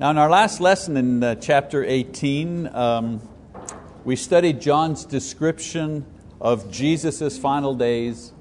Now, 0.00 0.10
in 0.10 0.18
our 0.18 0.30
last 0.30 0.60
lesson 0.60 0.96
in 0.96 1.24
uh, 1.24 1.34
chapter 1.34 1.82
18, 1.82 2.68
um, 2.72 3.20
we 4.04 4.14
studied 4.14 4.60
John's 4.60 5.04
description 5.04 6.06
of 6.40 6.70
Jesus' 6.70 7.36
final 7.36 7.74
days 7.74 8.32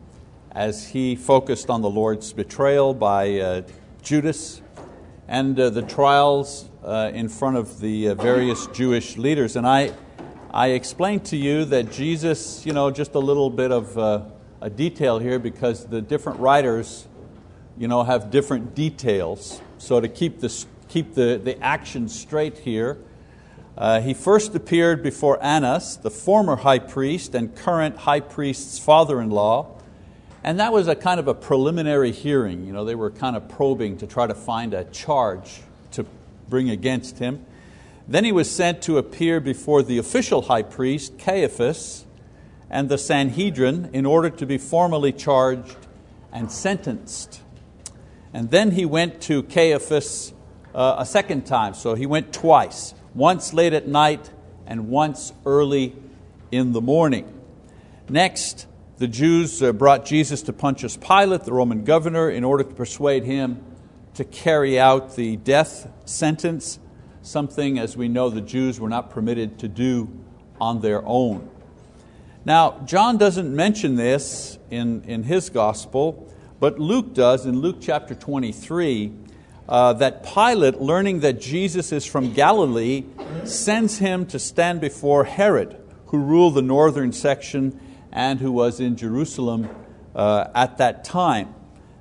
as 0.51 0.89
he 0.89 1.15
focused 1.15 1.71
on 1.71 1.81
the 1.81 1.89
Lord's 1.89 2.31
betrayal 2.31 2.93
by 2.93 3.39
uh, 3.39 3.61
Judas 4.03 4.61
and 5.27 5.59
uh, 5.59 5.71
the 5.71 5.81
trials 5.81 6.69
uh, 6.83 7.09
in 7.11 7.27
front 7.27 7.57
of 7.57 7.79
the 7.79 8.09
uh, 8.09 8.13
various 8.13 8.67
Jewish 8.67 9.17
leaders. 9.17 9.55
And 9.55 9.65
I, 9.65 9.93
I 10.51 10.67
explained 10.67 11.25
to 11.25 11.37
you 11.37 11.65
that 11.65 11.91
Jesus, 11.91 12.67
you 12.67 12.73
know, 12.73 12.91
just 12.91 13.15
a 13.15 13.19
little 13.19 13.49
bit 13.49 13.71
of 13.71 13.97
uh, 13.97 14.25
a 14.61 14.69
detail 14.69 15.17
here 15.17 15.39
because 15.39 15.87
the 15.87 16.03
different 16.03 16.39
writers 16.39 17.07
you 17.79 17.87
know, 17.87 18.03
have 18.03 18.29
different 18.29 18.75
details. 18.75 19.59
So 19.79 19.99
to 19.99 20.07
keep 20.07 20.39
this 20.39 20.67
keep 20.89 21.13
the, 21.13 21.39
the 21.43 21.61
action 21.61 22.09
straight 22.09 22.59
here. 22.59 22.97
Uh, 23.77 24.01
he 24.01 24.13
first 24.13 24.55
appeared 24.55 25.03
before 25.03 25.41
Annas, 25.43 25.97
the 25.97 26.09
former 26.09 26.55
high 26.55 26.79
priest 26.79 27.35
and 27.35 27.55
current 27.55 27.97
high 27.97 28.21
priest's 28.21 28.79
father 28.79 29.21
in 29.21 29.29
law. 29.29 29.75
And 30.43 30.59
that 30.59 30.73
was 30.73 30.87
a 30.87 30.95
kind 30.95 31.19
of 31.19 31.27
a 31.27 31.33
preliminary 31.33 32.11
hearing. 32.11 32.65
You 32.65 32.73
know, 32.73 32.85
they 32.85 32.95
were 32.95 33.11
kind 33.11 33.35
of 33.35 33.47
probing 33.49 33.97
to 33.97 34.07
try 34.07 34.25
to 34.25 34.33
find 34.33 34.73
a 34.73 34.85
charge 34.85 35.61
to 35.91 36.05
bring 36.49 36.69
against 36.69 37.19
him. 37.19 37.45
Then 38.07 38.23
he 38.23 38.31
was 38.31 38.49
sent 38.49 38.81
to 38.83 38.97
appear 38.97 39.39
before 39.39 39.83
the 39.83 39.97
official 39.97 40.43
high 40.43 40.63
priest, 40.63 41.19
Caiaphas, 41.19 42.05
and 42.69 42.89
the 42.89 42.97
Sanhedrin 42.97 43.89
in 43.93 44.05
order 44.05 44.29
to 44.29 44.45
be 44.45 44.57
formally 44.57 45.11
charged 45.11 45.75
and 46.31 46.51
sentenced. 46.51 47.41
And 48.33 48.49
then 48.49 48.71
he 48.71 48.85
went 48.85 49.21
to 49.23 49.43
Caiaphas 49.43 50.33
a 50.77 51.05
second 51.05 51.45
time. 51.45 51.73
So 51.73 51.95
he 51.95 52.05
went 52.05 52.31
twice, 52.31 52.93
once 53.15 53.53
late 53.53 53.73
at 53.73 53.87
night 53.87 54.29
and 54.65 54.89
once 54.89 55.33
early 55.45 55.95
in 56.51 56.71
the 56.71 56.81
morning. 56.81 57.33
Next, 58.09 58.67
the 58.97 59.07
Jews 59.07 59.61
uh, 59.61 59.73
brought 59.73 60.05
Jesus 60.05 60.41
to 60.43 60.53
Pontius 60.53 60.97
Pilate, 60.97 61.43
the 61.43 61.53
Roman 61.53 61.83
governor, 61.83 62.29
in 62.29 62.43
order 62.43 62.63
to 62.63 62.73
persuade 62.73 63.23
him 63.23 63.63
to 64.15 64.23
carry 64.23 64.79
out 64.79 65.15
the 65.15 65.35
death 65.37 65.91
sentence, 66.05 66.79
something, 67.21 67.77
as 67.77 67.95
we 67.95 68.07
know, 68.07 68.29
the 68.29 68.41
Jews 68.41 68.79
were 68.79 68.89
not 68.89 69.09
permitted 69.09 69.59
to 69.59 69.67
do 69.67 70.09
on 70.59 70.81
their 70.81 71.05
own. 71.05 71.49
Now, 72.45 72.79
John 72.85 73.17
doesn't 73.17 73.53
mention 73.53 73.95
this 73.95 74.57
in, 74.71 75.03
in 75.03 75.23
his 75.23 75.49
gospel, 75.49 76.33
but 76.59 76.79
Luke 76.79 77.13
does 77.13 77.45
in 77.45 77.59
Luke 77.59 77.77
chapter 77.81 78.15
23 78.15 79.13
uh, 79.69 79.93
that 79.93 80.23
Pilate, 80.23 80.79
learning 80.79 81.21
that 81.21 81.41
Jesus 81.41 81.91
is 81.91 82.05
from 82.05 82.33
Galilee, 82.33 83.05
sends 83.43 83.97
him 83.97 84.25
to 84.27 84.39
stand 84.39 84.81
before 84.81 85.25
Herod, 85.25 85.77
who 86.07 86.19
ruled 86.19 86.55
the 86.55 86.61
northern 86.61 87.11
section 87.11 87.79
and 88.11 88.39
who 88.39 88.51
was 88.51 88.79
in 88.79 88.95
Jerusalem 88.95 89.69
uh, 90.15 90.47
at 90.55 90.77
that 90.77 91.03
time. 91.03 91.53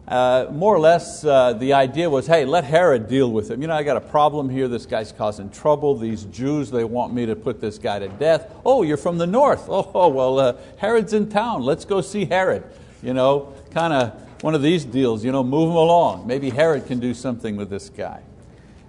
Uh, 0.07 0.47
more 0.53 0.73
or 0.73 0.79
less, 0.79 1.25
uh, 1.25 1.53
the 1.55 1.73
idea 1.73 2.09
was 2.09 2.29
hey, 2.29 2.45
let 2.45 2.63
Herod 2.63 3.09
deal 3.09 3.31
with 3.33 3.51
him. 3.51 3.61
You 3.61 3.67
know, 3.67 3.75
I 3.75 3.83
got 3.83 3.97
a 3.97 4.01
problem 4.01 4.49
here, 4.49 4.69
this 4.69 4.87
guy's 4.87 5.11
causing 5.11 5.51
trouble. 5.51 5.97
These 5.97 6.25
Jews, 6.27 6.71
they 6.71 6.85
want 6.85 7.13
me 7.13 7.27
to 7.27 7.35
put 7.35 7.61
this 7.61 7.77
guy 7.77 7.99
to 7.99 8.09
death. 8.09 8.55
Oh, 8.65 8.85
you're 8.85 8.97
from 8.97 9.19
the 9.19 9.27
north. 9.27 9.69
Oh, 9.97 10.09
well, 10.09 10.39
uh, 10.39 10.57
Herod's 10.77 11.13
in 11.13 11.29
town. 11.29 11.63
Let's 11.63 11.85
go 11.85 12.01
see 12.01 12.25
Herod. 12.25 12.65
You 13.03 13.15
know, 13.15 13.53
kind 13.73 13.93
of 13.93 14.26
one 14.43 14.55
of 14.55 14.63
these 14.63 14.85
deals, 14.85 15.25
you 15.25 15.33
know, 15.33 15.43
move 15.43 15.71
him 15.71 15.77
along. 15.77 16.27
Maybe 16.27 16.51
Herod 16.51 16.87
can 16.87 17.01
do 17.01 17.15
something 17.15 17.57
with 17.57 17.71
this 17.71 17.89
guy. 17.89 18.23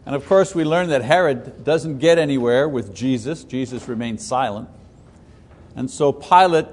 And 0.05 0.15
of 0.15 0.25
course, 0.25 0.55
we 0.55 0.63
learn 0.63 0.89
that 0.89 1.01
Herod 1.01 1.63
doesn't 1.63 1.99
get 1.99 2.17
anywhere 2.17 2.67
with 2.69 2.93
Jesus. 2.93 3.43
Jesus 3.43 3.87
remains 3.87 4.25
silent. 4.25 4.69
And 5.75 5.91
so 5.91 6.11
Pilate 6.11 6.67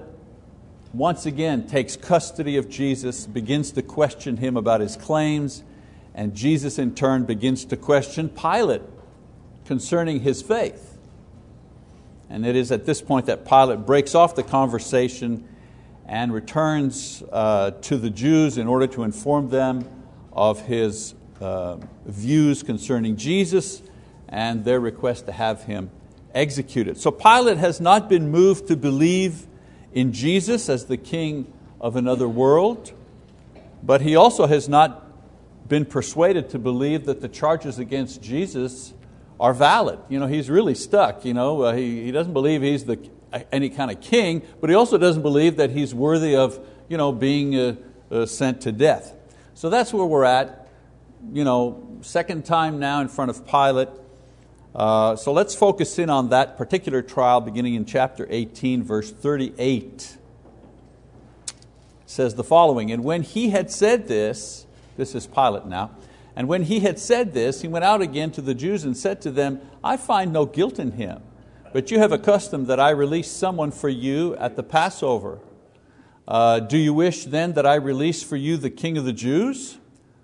once 0.93 1.27
again 1.27 1.67
takes 1.67 1.97
custody 1.97 2.57
of 2.57 2.69
Jesus, 2.69 3.27
begins 3.27 3.73
to 3.73 3.83
question 3.83 4.37
him 4.37 4.57
about 4.57 4.81
his 4.81 4.97
claims, 4.97 5.65
and 6.15 6.35
Jesus 6.35 6.79
in 6.79 6.95
turn 6.95 7.25
begins 7.25 7.65
to 7.65 7.77
question 7.77 8.29
Pilate 8.29 8.83
concerning 9.65 10.21
his 10.21 10.41
faith. 10.41 10.97
And 12.31 12.47
it 12.47 12.55
is 12.55 12.71
at 12.71 12.87
this 12.87 13.03
point 13.03 13.27
that 13.27 13.45
Pilate 13.45 13.85
breaks 13.85 14.15
off 14.15 14.37
the 14.37 14.45
conversation 14.45 15.47
and 16.07 16.33
returns 16.33 17.23
uh, 17.33 17.73
to 17.83 17.97
the 17.97 18.11
Jews 18.11 18.59
in 18.59 18.67
order 18.67 18.87
to 18.89 19.03
inform 19.05 19.49
them 19.49 19.89
of 20.33 20.61
his 20.67 21.15
uh, 21.41 21.77
views 22.05 22.63
concerning 22.63 23.17
Jesus 23.17 23.83
and 24.29 24.65
their 24.65 24.81
request 24.81 25.27
to 25.27 25.33
have 25.33 25.65
him 25.65 25.91
executed. 26.35 26.99
So 26.99 27.11
Pilate 27.11 27.59
has 27.59 27.81
not 27.81 28.09
been 28.09 28.31
moved 28.31 28.69
to 28.69 28.77
believe 28.77 29.47
in 29.93 30.13
Jesus 30.13 30.69
as 30.69 30.87
the 30.87 30.97
king 30.97 31.53
of 31.81 31.97
another 31.97 32.29
world, 32.29 32.93
but 33.83 34.01
he 34.01 34.17
also 34.17 34.47
has 34.47 34.69
not 34.69 35.03
been 35.69 35.85
persuaded 35.85 36.51
to 36.51 36.59
believe 36.59 37.07
that 37.07 37.21
the 37.21 37.29
charges 37.29 37.79
against 37.79 38.21
Jesus 38.21 38.93
are 39.39 39.55
valid. 39.55 39.99
You 40.09 40.19
know, 40.19 40.27
he's 40.27 40.51
really 40.51 40.75
stuck. 40.75 41.25
You 41.25 41.35
know, 41.35 41.63
uh, 41.63 41.75
he, 41.75 42.05
he 42.05 42.11
doesn't 42.11 42.33
believe 42.33 42.63
he's 42.63 42.85
the 42.85 42.97
any 43.53 43.71
kind 43.71 43.91
of 43.91 44.01
king, 44.01 44.43
but 44.61 44.71
he 44.71 44.77
also 44.77 44.99
doesn't 44.99 45.23
believe 45.23 45.57
that 45.57 45.71
he's 45.71 45.95
worthy 45.95 46.37
of 46.37 46.59
you 46.89 46.97
know, 46.97 47.13
being 47.13 47.57
uh, 47.57 47.77
uh, 48.11 48.27
sent 48.27 48.61
to 48.63 48.73
death. 48.73 49.15
So 49.55 49.71
that's 49.71 49.93
where 49.93 50.05
we're 50.05 50.25
at. 50.25 50.69
You 51.33 51.45
know, 51.45 51.99
second 52.03 52.45
time 52.45 52.79
now 52.79 53.01
in 53.01 53.09
front 53.09 53.31
of 53.31 53.47
Pilate. 53.47 53.89
Uh, 54.75 55.17
so 55.17 55.33
let's 55.33 55.55
focus 55.55 55.99
in 55.99 56.11
on 56.11 56.31
that 56.31 56.59
particular 56.59 57.01
trial 57.01 57.41
beginning 57.41 57.75
in 57.75 57.85
chapter 57.85 58.27
18, 58.29 58.83
verse 58.83 59.11
38. 59.11 60.17
It 61.47 61.55
says 62.07 62.35
the 62.35 62.45
following 62.45 62.91
And 62.91 63.05
when 63.05 63.23
he 63.23 63.51
had 63.51 63.71
said 63.71 64.09
this, 64.09 64.67
this 64.97 65.15
is 65.15 65.27
Pilate 65.27 65.67
now, 65.67 65.93
and 66.37 66.49
when 66.49 66.65
he 66.65 66.81
had 66.81 66.99
said 66.99 67.33
this, 67.33 67.63
he 67.63 67.69
went 67.69 67.85
out 67.85 68.03
again 68.03 68.33
to 68.33 68.41
the 68.41 68.55
Jews 68.55 68.85
and 68.85 68.97
said 68.97 69.21
to 69.23 69.31
them, 69.31 69.61
I 69.83 69.97
find 69.97 70.33
no 70.33 70.45
guilt 70.45 70.81
in 70.81 70.93
him. 70.93 71.23
But 71.75 71.91
you 71.91 71.99
have 71.99 72.13
a 72.13 72.19
custom 72.19 72.67
that 72.67 72.79
I 72.79 72.91
release 72.91 73.29
someone 73.29 73.73
for 73.73 73.89
you 73.89 74.37
at 74.37 74.55
the 74.55 74.63
Passover. 74.63 75.41
Uh, 76.29 76.61
do 76.61 76.79
you 76.79 76.95
wish 76.95 77.25
then 77.25 77.55
that 77.55 77.67
I 77.67 77.75
release 77.75 78.23
for 78.23 78.37
you 78.37 78.57
the 78.57 78.71
king 78.71 78.97
of 78.97 79.05
the 79.05 79.13
Jews? 79.13 79.79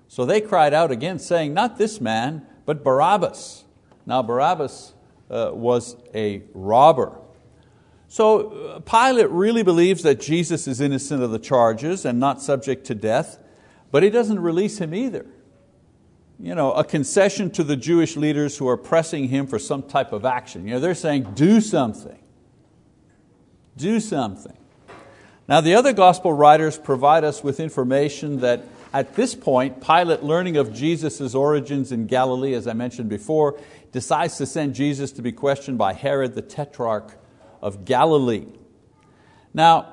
So 0.07 0.25
they 0.25 0.41
cried 0.41 0.73
out 0.73 0.93
again, 0.93 1.19
saying, 1.19 1.53
Not 1.53 1.77
this 1.77 2.01
man, 2.01 2.47
but 2.67 2.85
Barabbas. 2.85 3.65
Now, 4.07 4.23
Barabbas 4.23 4.95
uh, 5.29 5.51
was 5.53 5.97
a 6.15 6.45
robber. 6.55 7.19
So 8.07 8.51
uh, 8.53 8.81
Pilate 8.81 9.31
really 9.31 9.65
believes 9.65 10.05
that 10.05 10.21
Jesus 10.21 10.69
is 10.69 10.81
innocent 10.81 11.21
of 11.21 11.33
the 11.33 11.41
charges 11.41 12.05
and 12.05 12.21
not 12.21 12.41
subject 12.41 12.87
to 12.87 12.95
death, 12.95 13.41
but 13.91 14.05
he 14.05 14.11
doesn't 14.11 14.39
release 14.39 14.79
him 14.79 14.95
either 14.95 15.27
you 16.41 16.55
know, 16.55 16.73
a 16.73 16.85
concession 16.85 17.51
to 17.51 17.63
the 17.63 17.77
Jewish 17.77 18.17
leaders 18.17 18.57
who 18.57 18.67
are 18.67 18.79
pressing 18.79 19.29
him 19.29 19.47
for 19.47 19.59
some 19.59 19.83
type 19.83 20.13
of 20.13 20.25
action. 20.25 20.67
You 20.67 20.75
know, 20.75 20.81
they're 20.81 20.95
saying, 20.95 21.33
do 21.35 21.61
something. 21.61 22.19
Do 23.77 24.01
something. 24.01 24.57
Now, 25.47 25.61
the 25.61 25.75
other 25.75 25.93
gospel 25.93 26.33
writers 26.33 26.79
provide 26.79 27.25
us 27.25 27.45
with 27.45 27.61
information 27.61 28.41
that 28.41 28.65
at 28.93 29.17
this 29.17 29.35
point, 29.35 29.85
Pilate, 29.85 30.23
learning 30.23 30.57
of 30.57 30.73
Jesus' 30.73 31.35
origins 31.35 31.93
in 31.93 32.07
Galilee, 32.07 32.55
as 32.55 32.67
I 32.67 32.73
mentioned 32.73 33.09
before, 33.09 33.59
decides 33.93 34.37
to 34.39 34.47
send 34.47 34.75
Jesus 34.75 35.13
to 35.13 35.23
be 35.23 35.33
questioned 35.33 35.77
by 35.77 35.93
Herod, 35.93 36.35
the 36.35 36.43
tetrarch 36.43 37.17
of 37.61 37.85
Galilee. 37.85 38.47
Now, 39.53 39.93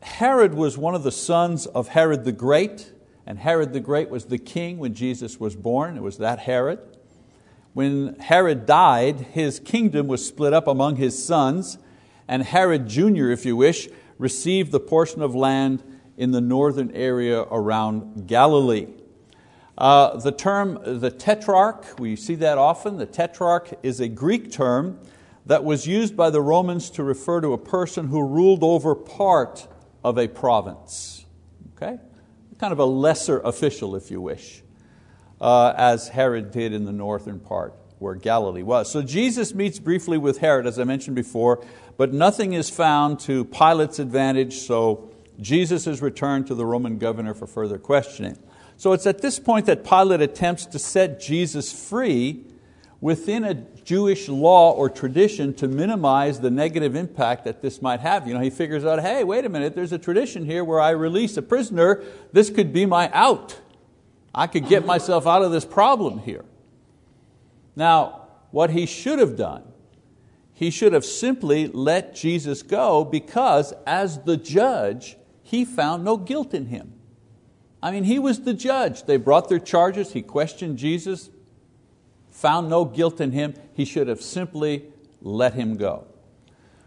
Herod 0.00 0.54
was 0.54 0.76
one 0.76 0.94
of 0.94 1.02
the 1.02 1.12
sons 1.12 1.66
of 1.66 1.88
Herod 1.88 2.24
the 2.24 2.32
Great, 2.32 2.90
and 3.26 3.38
Herod 3.38 3.72
the 3.72 3.80
Great 3.80 4.10
was 4.10 4.26
the 4.26 4.38
king 4.38 4.78
when 4.78 4.94
Jesus 4.94 5.40
was 5.40 5.56
born. 5.56 5.96
It 5.96 6.02
was 6.02 6.18
that 6.18 6.40
Herod. 6.40 6.80
When 7.72 8.16
Herod 8.20 8.66
died, 8.66 9.20
his 9.32 9.58
kingdom 9.58 10.06
was 10.06 10.26
split 10.26 10.52
up 10.52 10.68
among 10.68 10.96
his 10.96 11.24
sons, 11.24 11.78
and 12.28 12.42
Herod 12.42 12.86
Jr., 12.86 13.30
if 13.30 13.44
you 13.44 13.56
wish, 13.56 13.88
received 14.18 14.70
the 14.70 14.80
portion 14.80 15.22
of 15.22 15.34
land 15.34 15.82
in 16.16 16.30
the 16.30 16.40
northern 16.40 16.90
area 16.92 17.40
around 17.40 18.26
Galilee. 18.26 18.86
Uh, 19.76 20.16
the 20.18 20.30
term 20.30 20.78
the 20.84 21.10
tetrarch, 21.10 21.98
we 21.98 22.14
see 22.14 22.36
that 22.36 22.58
often. 22.58 22.96
The 22.96 23.06
tetrarch 23.06 23.74
is 23.82 24.00
a 24.00 24.08
Greek 24.08 24.52
term 24.52 25.00
that 25.46 25.64
was 25.64 25.86
used 25.86 26.16
by 26.16 26.30
the 26.30 26.40
Romans 26.40 26.90
to 26.90 27.02
refer 27.02 27.40
to 27.40 27.52
a 27.52 27.58
person 27.58 28.08
who 28.08 28.24
ruled 28.24 28.62
over 28.62 28.94
part 28.94 29.66
of 30.04 30.16
a 30.16 30.28
province. 30.28 31.26
Okay? 31.76 31.98
Kind 32.58 32.72
of 32.72 32.78
a 32.78 32.84
lesser 32.84 33.40
official, 33.40 33.96
if 33.96 34.10
you 34.10 34.20
wish, 34.20 34.62
uh, 35.40 35.74
as 35.76 36.08
Herod 36.08 36.50
did 36.50 36.72
in 36.72 36.84
the 36.84 36.92
northern 36.92 37.40
part 37.40 37.74
where 37.98 38.14
Galilee 38.14 38.62
was. 38.62 38.90
So 38.90 39.02
Jesus 39.02 39.54
meets 39.54 39.78
briefly 39.78 40.18
with 40.18 40.38
Herod, 40.38 40.66
as 40.66 40.78
I 40.78 40.84
mentioned 40.84 41.16
before, 41.16 41.64
but 41.96 42.12
nothing 42.12 42.52
is 42.52 42.70
found 42.70 43.20
to 43.20 43.44
Pilate's 43.46 43.98
advantage, 43.98 44.58
so 44.58 45.10
Jesus 45.40 45.86
is 45.86 46.02
returned 46.02 46.46
to 46.48 46.54
the 46.54 46.66
Roman 46.66 46.98
governor 46.98 47.34
for 47.34 47.46
further 47.46 47.78
questioning. 47.78 48.38
So 48.76 48.92
it's 48.92 49.06
at 49.06 49.22
this 49.22 49.38
point 49.38 49.66
that 49.66 49.84
Pilate 49.84 50.20
attempts 50.20 50.66
to 50.66 50.78
set 50.78 51.20
Jesus 51.20 51.72
free 51.72 52.44
within 53.04 53.44
a 53.44 53.52
Jewish 53.84 54.30
law 54.30 54.72
or 54.72 54.88
tradition 54.88 55.52
to 55.52 55.68
minimize 55.68 56.40
the 56.40 56.50
negative 56.50 56.94
impact 56.96 57.44
that 57.44 57.60
this 57.60 57.82
might 57.82 58.00
have. 58.00 58.26
You 58.26 58.32
know, 58.32 58.40
he 58.40 58.48
figures 58.48 58.82
out, 58.82 58.98
hey, 58.98 59.24
wait 59.24 59.44
a 59.44 59.50
minute, 59.50 59.74
there's 59.74 59.92
a 59.92 59.98
tradition 59.98 60.46
here 60.46 60.64
where 60.64 60.80
I 60.80 60.88
release 60.88 61.36
a 61.36 61.42
prisoner. 61.42 62.02
This 62.32 62.48
could 62.48 62.72
be 62.72 62.86
my 62.86 63.10
out. 63.12 63.60
I 64.34 64.46
could 64.46 64.68
get 64.68 64.86
myself 64.86 65.26
out 65.26 65.42
of 65.42 65.52
this 65.52 65.66
problem 65.66 66.20
here. 66.20 66.46
Now, 67.76 68.22
what 68.52 68.70
he 68.70 68.86
should 68.86 69.18
have 69.18 69.36
done, 69.36 69.64
he 70.54 70.70
should 70.70 70.94
have 70.94 71.04
simply 71.04 71.66
let 71.66 72.14
Jesus 72.14 72.62
go 72.62 73.04
because, 73.04 73.74
as 73.86 74.20
the 74.20 74.38
judge, 74.38 75.18
he 75.42 75.66
found 75.66 76.06
no 76.06 76.16
guilt 76.16 76.54
in 76.54 76.68
him. 76.68 76.94
I 77.82 77.90
mean, 77.90 78.04
he 78.04 78.18
was 78.18 78.40
the 78.40 78.54
judge. 78.54 79.02
They 79.02 79.18
brought 79.18 79.50
their 79.50 79.58
charges, 79.58 80.14
he 80.14 80.22
questioned 80.22 80.78
Jesus, 80.78 81.28
found 82.34 82.68
no 82.68 82.84
guilt 82.84 83.20
in 83.20 83.30
him. 83.30 83.54
He 83.74 83.84
should 83.84 84.08
have 84.08 84.20
simply 84.20 84.84
let 85.22 85.54
him 85.54 85.76
go. 85.76 86.04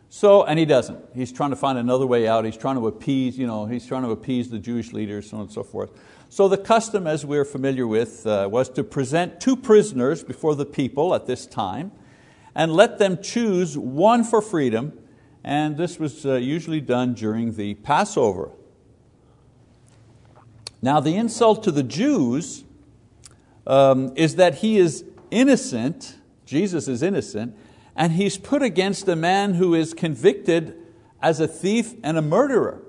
So, 0.09 0.43
and 0.43 0.59
he 0.59 0.65
doesn't. 0.65 0.99
He's 1.15 1.31
trying 1.31 1.49
to 1.51 1.55
find 1.55 1.77
another 1.77 2.05
way 2.05 2.27
out. 2.27 2.45
He's 2.45 2.57
trying 2.57 2.75
to 2.75 2.87
appease, 2.87 3.37
you 3.37 3.47
know, 3.47 3.65
he's 3.65 3.85
trying 3.87 4.03
to 4.03 4.11
appease 4.11 4.49
the 4.49 4.59
Jewish 4.59 4.93
leaders, 4.93 5.29
so 5.29 5.37
on 5.37 5.43
and 5.43 5.51
so 5.51 5.63
forth. 5.63 5.91
So 6.29 6.47
the 6.49 6.57
custom, 6.57 7.07
as 7.07 7.25
we're 7.25 7.45
familiar 7.45 7.87
with, 7.87 8.27
uh, 8.27 8.49
was 8.51 8.69
to 8.71 8.83
present 8.83 9.39
two 9.39 9.55
prisoners 9.55 10.23
before 10.23 10.53
the 10.53 10.65
people 10.65 11.15
at 11.15 11.25
this 11.25 11.45
time 11.45 11.91
and 12.53 12.73
let 12.73 12.99
them 12.99 13.21
choose 13.21 13.77
one 13.77 14.23
for 14.23 14.41
freedom, 14.41 14.99
and 15.43 15.77
this 15.77 15.97
was 15.97 16.25
uh, 16.25 16.35
usually 16.35 16.81
done 16.81 17.13
during 17.13 17.53
the 17.53 17.75
Passover. 17.75 18.51
Now, 20.81 20.99
the 20.99 21.15
insult 21.15 21.63
to 21.63 21.71
the 21.71 21.83
Jews 21.83 22.63
um, 23.65 24.13
is 24.15 24.35
that 24.35 24.55
he 24.55 24.77
is 24.77 25.05
innocent, 25.31 26.17
Jesus 26.45 26.87
is 26.87 27.03
innocent, 27.03 27.55
and 27.95 28.13
he's 28.13 28.37
put 28.37 28.61
against 28.61 29.07
a 29.07 29.15
man 29.15 29.55
who 29.55 29.73
is 29.73 29.93
convicted 29.93 30.75
as 31.21 31.39
a 31.39 31.47
thief 31.47 31.93
and 32.03 32.17
a 32.17 32.21
murderer. 32.21 32.81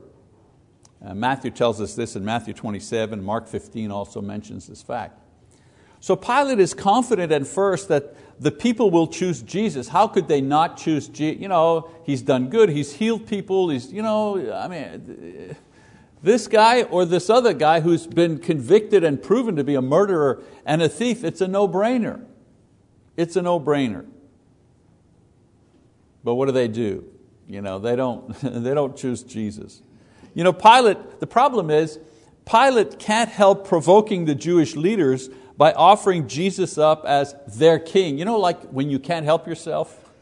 Uh, 1.04 1.14
Matthew 1.14 1.50
tells 1.50 1.80
us 1.80 1.94
this 1.94 2.16
in 2.16 2.24
Matthew 2.24 2.54
27, 2.54 3.22
Mark 3.22 3.48
15 3.48 3.90
also 3.90 4.20
mentions 4.20 4.66
this 4.66 4.82
fact. 4.82 5.20
So 6.00 6.14
Pilate 6.14 6.60
is 6.60 6.74
confident 6.74 7.32
at 7.32 7.46
first 7.46 7.88
that 7.88 8.14
the 8.40 8.50
people 8.52 8.90
will 8.90 9.08
choose 9.08 9.42
Jesus. 9.42 9.88
How 9.88 10.06
could 10.06 10.28
they 10.28 10.40
not 10.40 10.76
choose 10.76 11.08
Jesus? 11.08 11.40
You 11.40 11.48
know, 11.48 11.90
he's 12.04 12.22
done 12.22 12.50
good, 12.50 12.68
he's 12.68 12.92
healed 12.92 13.26
people, 13.26 13.70
he's, 13.70 13.92
you 13.92 14.02
know, 14.02 14.52
I 14.52 14.68
mean, 14.68 15.56
this 16.22 16.46
guy 16.46 16.82
or 16.82 17.04
this 17.04 17.30
other 17.30 17.52
guy 17.52 17.80
who's 17.80 18.06
been 18.06 18.38
convicted 18.38 19.04
and 19.04 19.22
proven 19.22 19.56
to 19.56 19.64
be 19.64 19.74
a 19.74 19.82
murderer 19.82 20.42
and 20.64 20.82
a 20.82 20.88
thief, 20.88 21.24
it's 21.24 21.40
a 21.40 21.48
no-brainer. 21.48 22.24
It's 23.18 23.34
a 23.34 23.42
no-brainer. 23.42 24.06
But 26.22 26.36
what 26.36 26.46
do 26.46 26.52
they 26.52 26.68
do? 26.68 27.04
You 27.48 27.60
know, 27.60 27.80
they 27.80 27.96
don't, 27.96 28.32
they 28.42 28.72
don't 28.74 28.96
choose 28.96 29.24
Jesus. 29.24 29.82
You 30.34 30.44
know, 30.44 30.52
Pilate, 30.52 31.18
the 31.18 31.26
problem 31.26 31.68
is, 31.68 31.98
Pilate 32.46 33.00
can't 33.00 33.28
help 33.28 33.66
provoking 33.66 34.24
the 34.24 34.36
Jewish 34.36 34.76
leaders 34.76 35.28
by 35.56 35.72
offering 35.72 36.28
Jesus 36.28 36.78
up 36.78 37.04
as 37.04 37.34
their 37.48 37.80
king. 37.80 38.18
You 38.18 38.24
know, 38.24 38.38
like 38.38 38.62
when 38.70 38.88
you 38.88 39.00
can't 39.00 39.24
help 39.24 39.48
yourself? 39.48 40.12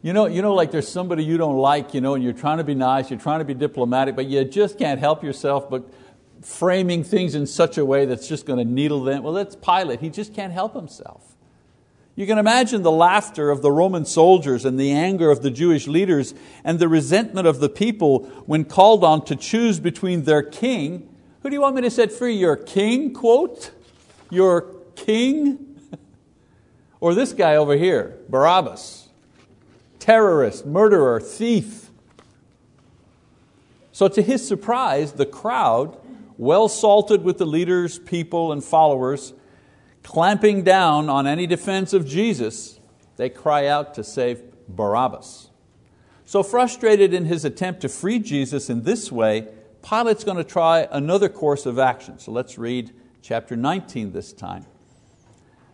You 0.00 0.12
know, 0.12 0.26
you 0.26 0.42
know, 0.42 0.54
like 0.54 0.70
there's 0.70 0.88
somebody 0.88 1.24
you 1.24 1.36
don't 1.38 1.58
like, 1.58 1.92
you 1.92 2.00
know, 2.00 2.14
and 2.14 2.22
you're 2.22 2.32
trying 2.32 2.58
to 2.58 2.64
be 2.64 2.76
nice, 2.76 3.10
you're 3.10 3.18
trying 3.18 3.40
to 3.40 3.44
be 3.44 3.52
diplomatic, 3.52 4.14
but 4.14 4.26
you 4.26 4.44
just 4.44 4.78
can't 4.78 5.00
help 5.00 5.24
yourself 5.24 5.68
but 5.68 5.92
framing 6.40 7.02
things 7.02 7.34
in 7.34 7.46
such 7.46 7.76
a 7.76 7.84
way 7.84 8.06
that's 8.06 8.28
just 8.28 8.46
going 8.46 8.58
to 8.58 8.64
needle 8.64 9.02
them. 9.02 9.24
Well, 9.24 9.32
that's 9.32 9.56
Pilate. 9.56 10.00
He 10.00 10.08
just 10.08 10.32
can't 10.32 10.52
help 10.52 10.74
himself. 10.74 11.29
You 12.20 12.26
can 12.26 12.36
imagine 12.36 12.82
the 12.82 12.90
laughter 12.90 13.50
of 13.50 13.62
the 13.62 13.72
Roman 13.72 14.04
soldiers 14.04 14.66
and 14.66 14.78
the 14.78 14.92
anger 14.92 15.30
of 15.30 15.40
the 15.40 15.50
Jewish 15.50 15.86
leaders 15.86 16.34
and 16.62 16.78
the 16.78 16.86
resentment 16.86 17.46
of 17.46 17.60
the 17.60 17.70
people 17.70 18.24
when 18.44 18.66
called 18.66 19.02
on 19.04 19.24
to 19.24 19.34
choose 19.34 19.80
between 19.80 20.24
their 20.24 20.42
king. 20.42 21.08
Who 21.42 21.48
do 21.48 21.54
you 21.54 21.62
want 21.62 21.76
me 21.76 21.80
to 21.80 21.90
set 21.90 22.12
free? 22.12 22.34
Your 22.34 22.56
king, 22.56 23.14
quote? 23.14 23.70
Your 24.28 24.66
king? 24.96 25.80
or 27.00 27.14
this 27.14 27.32
guy 27.32 27.56
over 27.56 27.74
here, 27.74 28.18
Barabbas, 28.28 29.08
terrorist, 29.98 30.66
murderer, 30.66 31.20
thief. 31.20 31.88
So, 33.92 34.08
to 34.08 34.20
his 34.20 34.46
surprise, 34.46 35.12
the 35.12 35.24
crowd, 35.24 35.96
well 36.36 36.68
salted 36.68 37.24
with 37.24 37.38
the 37.38 37.46
leaders, 37.46 37.98
people, 37.98 38.52
and 38.52 38.62
followers, 38.62 39.32
clamping 40.02 40.62
down 40.62 41.08
on 41.08 41.26
any 41.26 41.46
defense 41.46 41.92
of 41.92 42.06
Jesus, 42.06 42.80
they 43.16 43.28
cry 43.28 43.66
out 43.66 43.94
to 43.94 44.04
save 44.04 44.42
Barabbas. 44.68 45.50
So 46.24 46.42
frustrated 46.42 47.12
in 47.12 47.24
his 47.24 47.44
attempt 47.44 47.80
to 47.82 47.88
free 47.88 48.18
Jesus 48.18 48.70
in 48.70 48.82
this 48.82 49.10
way, 49.10 49.48
Pilate's 49.82 50.24
going 50.24 50.36
to 50.36 50.44
try 50.44 50.86
another 50.90 51.28
course 51.28 51.66
of 51.66 51.78
action. 51.78 52.18
So 52.18 52.32
let's 52.32 52.58
read 52.58 52.92
chapter 53.22 53.56
19 53.56 54.12
this 54.12 54.32
time. 54.32 54.66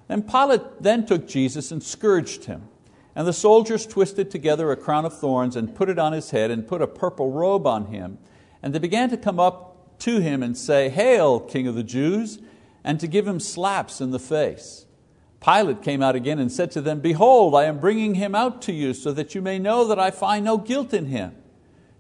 And 0.09 0.27
Pilate 0.27 0.83
then 0.83 1.05
took 1.05 1.27
Jesus 1.27 1.73
and 1.73 1.83
scourged 1.83 2.45
him. 2.45 2.69
And 3.15 3.27
the 3.27 3.33
soldiers 3.33 3.87
twisted 3.87 4.31
together 4.31 4.71
a 4.71 4.77
crown 4.77 5.05
of 5.05 5.19
thorns 5.19 5.57
and 5.57 5.75
put 5.75 5.89
it 5.89 5.99
on 5.99 6.13
his 6.13 6.31
head 6.31 6.51
and 6.51 6.69
put 6.69 6.83
a 6.83 6.87
purple 6.87 7.33
robe 7.33 7.67
on 7.67 7.87
him. 7.87 8.19
And 8.63 8.75
they 8.75 8.79
began 8.79 9.09
to 9.11 9.17
come 9.17 9.41
up 9.41 9.99
to 10.01 10.21
him 10.21 10.43
and 10.43 10.57
say, 10.57 10.89
Hail, 10.91 11.41
King 11.41 11.67
of 11.67 11.75
the 11.75 11.83
Jews! 11.83 12.39
And 12.87 13.01
to 13.01 13.09
give 13.09 13.27
him 13.27 13.41
slaps 13.41 14.01
in 14.01 14.13
the 14.13 14.19
face. 14.21 14.87
Pilate 15.45 15.83
came 15.83 16.03
out 16.03 16.15
again 16.15 16.39
and 16.39 16.51
said 16.51 16.71
to 16.71 16.81
them, 16.81 17.01
Behold, 17.01 17.55
I 17.57 17.65
am 17.65 17.81
bringing 17.81 18.15
him 18.15 18.35
out 18.35 18.63
to 18.63 18.73
you 18.73 18.95
so 18.95 19.13
that 19.13 19.35
you 19.35 19.43
may 19.43 19.59
know 19.59 19.87
that 19.89 19.99
I 19.99 20.13
find 20.13 20.45
no 20.45 20.57
guilt 20.57 20.95
in 20.95 21.07
him. 21.07 21.35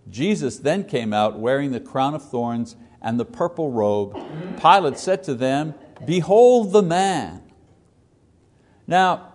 Jesus 0.09 0.59
then 0.59 0.85
came 0.85 1.13
out 1.13 1.41
wearing 1.41 1.73
the 1.73 1.81
crown 1.81 2.15
of 2.15 2.27
thorns 2.27 2.77
and 3.03 3.19
the 3.19 3.25
purple 3.25 3.73
robe. 3.73 4.17
Pilate 4.61 4.97
said 4.97 5.25
to 5.25 5.35
them, 5.35 5.75
Behold 6.05 6.73
the 6.73 6.83
man. 6.83 7.43
Now, 8.87 9.33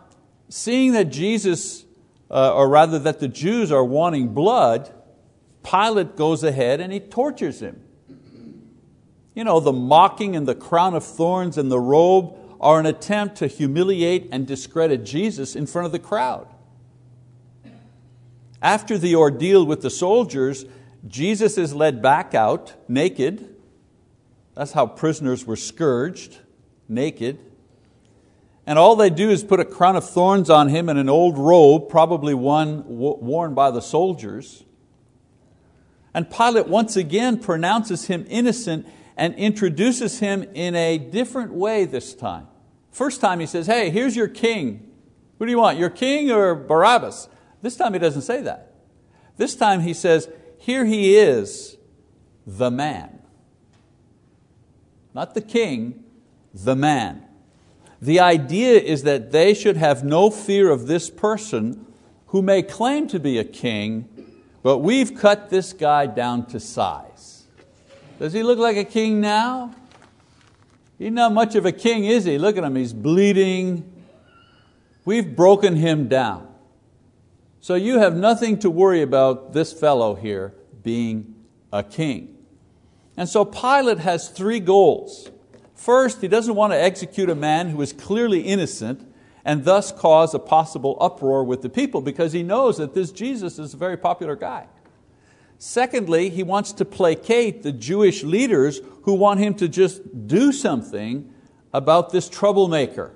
seeing 0.48 0.94
that 0.94 1.06
Jesus, 1.06 1.84
uh, 2.30 2.56
or 2.56 2.70
rather 2.70 2.98
that 2.98 3.20
the 3.20 3.28
Jews 3.28 3.74
are 3.74 3.84
wanting 3.84 4.34
blood, 4.34 4.94
Pilate 5.64 6.16
goes 6.16 6.46
ahead 6.46 6.80
and 6.80 6.94
he 6.94 7.02
tortures 7.02 7.60
him. 7.60 7.82
You 9.34 9.44
know, 9.44 9.60
the 9.60 9.72
mocking 9.72 10.36
and 10.36 10.48
the 10.48 10.56
crown 10.56 10.94
of 10.94 11.06
thorns 11.06 11.58
and 11.58 11.72
the 11.72 11.80
robe 11.80 12.38
are 12.60 12.80
an 12.80 12.86
attempt 12.86 13.38
to 13.38 13.48
humiliate 13.48 14.30
and 14.32 14.46
discredit 14.46 15.04
Jesus 15.04 15.56
in 15.56 15.66
front 15.66 15.86
of 15.86 15.92
the 15.92 16.00
crowd. 16.00 16.48
After 18.62 18.98
the 18.98 19.16
ordeal 19.16 19.66
with 19.66 19.82
the 19.82 19.90
soldiers, 19.90 20.66
Jesus 21.08 21.58
is 21.58 21.74
led 21.74 22.02
back 22.02 22.36
out 22.36 22.74
naked. 22.88 23.56
That's 24.54 24.74
how 24.74 24.86
prisoners 24.86 25.46
were 25.46 25.56
scourged, 25.56 26.38
naked. 26.88 27.40
And 28.68 28.78
all 28.78 28.96
they 28.96 29.10
do 29.10 29.32
is 29.32 29.44
put 29.44 29.60
a 29.60 29.66
crown 29.66 29.96
of 29.96 30.08
thorns 30.08 30.50
on 30.50 30.68
him 30.68 30.90
and 30.90 31.00
an 31.00 31.10
old 31.10 31.38
robe, 31.38 31.90
probably 31.90 32.36
one 32.36 32.84
worn 32.88 33.56
by 33.56 33.72
the 33.72 33.82
soldiers. 33.82 34.64
And 36.14 36.30
Pilate 36.30 36.68
once 36.68 36.96
again 36.96 37.40
pronounces 37.40 38.06
him 38.06 38.26
innocent 38.30 38.86
and 39.18 39.36
introduces 39.36 40.20
him 40.20 40.44
in 40.54 40.76
a 40.76 40.98
different 40.98 41.54
way 41.54 41.86
this 41.86 42.14
time. 42.14 42.48
First 42.92 43.22
time 43.22 43.40
he 43.40 43.46
says, 43.46 43.68
hey, 43.68 43.90
here's 43.90 44.16
your 44.16 44.28
king. 44.28 44.90
Who 45.40 45.46
do 45.46 45.52
you 45.52 45.60
want, 45.60 45.78
your 45.78 45.90
king 45.90 46.32
or 46.32 46.56
Barabbas? 46.56 47.30
This 47.62 47.76
time 47.76 47.94
he 47.94 48.00
doesn't 48.00 48.24
say 48.24 48.42
that. 48.42 48.76
This 49.38 49.56
time 49.56 49.82
he 49.82 49.94
says, 49.94 50.30
here 50.58 50.86
he 50.86 51.16
is, 51.16 51.78
the 52.46 52.70
man. 52.70 53.22
Not 55.14 55.34
the 55.34 55.42
king, 55.42 56.04
the 56.54 56.76
man. 56.76 57.26
The 58.02 58.20
idea 58.20 58.80
is 58.80 59.04
that 59.04 59.32
they 59.32 59.54
should 59.54 59.78
have 59.78 60.04
no 60.04 60.30
fear 60.30 60.70
of 60.72 60.88
this 60.88 61.10
person 61.10 61.86
who 62.28 62.42
may 62.42 62.64
claim 62.64 63.08
to 63.08 63.20
be 63.20 63.38
a 63.38 63.44
king, 63.44 64.08
but 64.64 64.80
we've 64.80 65.16
cut 65.16 65.50
this 65.50 65.74
guy 65.74 66.08
down 66.08 66.46
to 66.48 66.60
size. 66.60 67.11
Does 68.22 68.34
he 68.34 68.44
look 68.44 68.60
like 68.60 68.78
a 68.78 68.84
king 68.84 69.20
now? 69.20 69.74
He's 71.00 71.12
not 71.12 71.34
much 71.34 71.56
of 71.56 71.66
a 71.66 71.72
king, 71.72 72.06
is 72.06 72.26
he? 72.26 72.38
Look 72.38 72.56
at 72.56 72.64
him, 72.64 72.76
he's 72.76 72.94
bleeding. 72.94 73.92
We've 75.06 75.36
broken 75.36 75.76
him 75.76 76.08
down. 76.08 76.48
So 77.62 77.74
you 77.74 77.98
have 77.98 78.16
nothing 78.16 78.60
to 78.60 78.70
worry 78.70 79.02
about 79.02 79.54
this 79.54 79.74
fellow 79.74 80.14
here 80.14 80.54
being 80.84 81.34
a 81.74 81.82
king. 81.82 82.38
And 83.18 83.28
so 83.28 83.44
Pilate 83.44 83.98
has 83.98 84.30
three 84.30 84.60
goals. 84.60 85.32
First, 85.74 86.22
he 86.22 86.28
doesn't 86.28 86.54
want 86.54 86.74
to 86.74 86.80
execute 86.80 87.28
a 87.28 87.34
man 87.34 87.70
who 87.70 87.82
is 87.82 87.92
clearly 87.92 88.42
innocent 88.42 89.12
and 89.44 89.66
thus 89.66 89.92
cause 89.92 90.36
a 90.36 90.40
possible 90.40 90.96
uproar 91.02 91.44
with 91.44 91.64
the 91.64 91.70
people 91.70 92.02
because 92.02 92.34
he 92.34 92.44
knows 92.44 92.78
that 92.78 92.94
this 92.94 93.12
Jesus 93.12 93.58
is 93.58 93.74
a 93.74 93.78
very 93.78 93.98
popular 93.98 94.36
guy. 94.36 94.68
Secondly, 95.64 96.32
he 96.32 96.42
wants 96.42 96.74
to 96.74 96.84
placate 96.84 97.62
the 97.62 97.72
Jewish 97.72 98.24
leaders 98.24 98.82
who 99.04 99.14
want 99.14 99.40
him 99.40 99.54
to 99.54 99.68
just 99.68 100.26
do 100.26 100.52
something 100.52 101.32
about 101.72 102.10
this 102.10 102.28
troublemaker. 102.28 103.12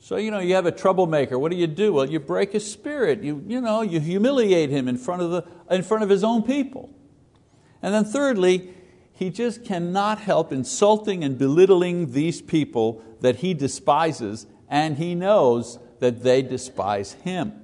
So 0.00 0.16
you 0.16 0.32
know 0.32 0.40
you 0.40 0.56
have 0.56 0.66
a 0.66 0.72
troublemaker. 0.72 1.38
What 1.38 1.52
do 1.52 1.56
you 1.56 1.68
do? 1.68 1.92
Well, 1.92 2.10
you 2.10 2.18
break 2.18 2.50
his 2.50 2.68
spirit. 2.68 3.22
You, 3.22 3.44
you, 3.46 3.60
know, 3.60 3.82
you 3.82 4.00
humiliate 4.00 4.70
him 4.70 4.88
in 4.88 4.98
front, 4.98 5.22
of 5.22 5.30
the, 5.30 5.46
in 5.72 5.84
front 5.84 6.02
of 6.02 6.10
his 6.10 6.24
own 6.24 6.42
people. 6.42 6.90
And 7.80 7.94
then 7.94 8.06
thirdly, 8.06 8.74
he 9.12 9.30
just 9.30 9.64
cannot 9.64 10.18
help 10.18 10.52
insulting 10.52 11.22
and 11.22 11.38
belittling 11.38 12.10
these 12.10 12.42
people 12.42 13.04
that 13.20 13.36
he 13.36 13.54
despises, 13.54 14.48
and 14.68 14.98
he 14.98 15.14
knows 15.14 15.78
that 16.00 16.24
they 16.24 16.42
despise 16.42 17.12
him. 17.12 17.61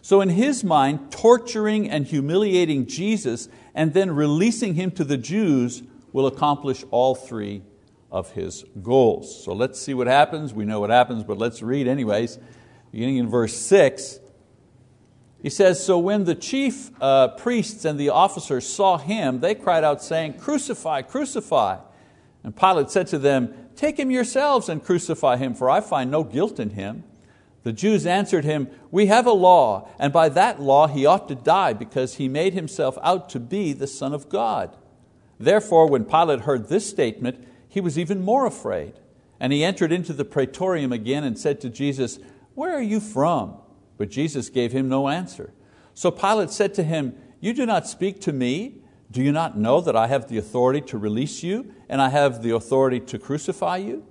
So, 0.00 0.20
in 0.20 0.30
his 0.30 0.64
mind, 0.64 1.10
torturing 1.10 1.90
and 1.90 2.06
humiliating 2.06 2.86
Jesus 2.86 3.48
and 3.74 3.94
then 3.94 4.10
releasing 4.10 4.74
him 4.74 4.90
to 4.92 5.04
the 5.04 5.16
Jews 5.16 5.82
will 6.12 6.26
accomplish 6.26 6.84
all 6.90 7.14
three 7.14 7.62
of 8.10 8.32
his 8.32 8.64
goals. 8.82 9.44
So 9.44 9.52
let's 9.52 9.80
see 9.80 9.94
what 9.94 10.06
happens. 10.06 10.54
We 10.54 10.64
know 10.64 10.80
what 10.80 10.90
happens, 10.90 11.24
but 11.24 11.38
let's 11.38 11.62
read 11.62 11.86
anyways. 11.86 12.38
Beginning 12.90 13.18
in 13.18 13.28
verse 13.28 13.54
6, 13.54 14.20
he 15.42 15.50
says, 15.50 15.84
So 15.84 15.98
when 15.98 16.24
the 16.24 16.34
chief 16.34 16.90
uh, 17.00 17.28
priests 17.28 17.84
and 17.84 18.00
the 18.00 18.08
officers 18.08 18.66
saw 18.66 18.96
him, 18.96 19.40
they 19.40 19.54
cried 19.54 19.84
out, 19.84 20.02
saying, 20.02 20.34
Crucify, 20.34 21.02
crucify. 21.02 21.78
And 22.42 22.56
Pilate 22.56 22.90
said 22.90 23.08
to 23.08 23.18
them, 23.18 23.54
Take 23.76 23.98
him 23.98 24.10
yourselves 24.10 24.68
and 24.68 24.82
crucify 24.82 25.36
him, 25.36 25.54
for 25.54 25.68
I 25.68 25.80
find 25.80 26.10
no 26.10 26.24
guilt 26.24 26.58
in 26.58 26.70
him. 26.70 27.04
The 27.68 27.74
Jews 27.74 28.06
answered 28.06 28.46
him, 28.46 28.70
We 28.90 29.08
have 29.08 29.26
a 29.26 29.32
law, 29.32 29.90
and 29.98 30.10
by 30.10 30.30
that 30.30 30.58
law 30.58 30.86
he 30.86 31.04
ought 31.04 31.28
to 31.28 31.34
die, 31.34 31.74
because 31.74 32.14
he 32.14 32.26
made 32.26 32.54
himself 32.54 32.96
out 33.02 33.28
to 33.28 33.38
be 33.38 33.74
the 33.74 33.86
Son 33.86 34.14
of 34.14 34.30
God. 34.30 34.74
Therefore, 35.38 35.86
when 35.86 36.06
Pilate 36.06 36.40
heard 36.40 36.70
this 36.70 36.88
statement, 36.88 37.46
he 37.68 37.82
was 37.82 37.98
even 37.98 38.24
more 38.24 38.46
afraid. 38.46 38.94
And 39.38 39.52
he 39.52 39.64
entered 39.64 39.92
into 39.92 40.14
the 40.14 40.24
praetorium 40.24 40.94
again 40.94 41.24
and 41.24 41.38
said 41.38 41.60
to 41.60 41.68
Jesus, 41.68 42.18
Where 42.54 42.74
are 42.74 42.80
you 42.80 43.00
from? 43.00 43.58
But 43.98 44.08
Jesus 44.08 44.48
gave 44.48 44.72
him 44.72 44.88
no 44.88 45.10
answer. 45.10 45.52
So 45.92 46.10
Pilate 46.10 46.48
said 46.48 46.72
to 46.72 46.82
him, 46.82 47.18
You 47.38 47.52
do 47.52 47.66
not 47.66 47.86
speak 47.86 48.18
to 48.22 48.32
me? 48.32 48.76
Do 49.10 49.22
you 49.22 49.30
not 49.30 49.58
know 49.58 49.82
that 49.82 49.94
I 49.94 50.06
have 50.06 50.28
the 50.28 50.38
authority 50.38 50.80
to 50.86 50.96
release 50.96 51.42
you 51.42 51.74
and 51.86 52.00
I 52.00 52.08
have 52.08 52.42
the 52.42 52.54
authority 52.54 53.00
to 53.00 53.18
crucify 53.18 53.76
you? 53.76 54.06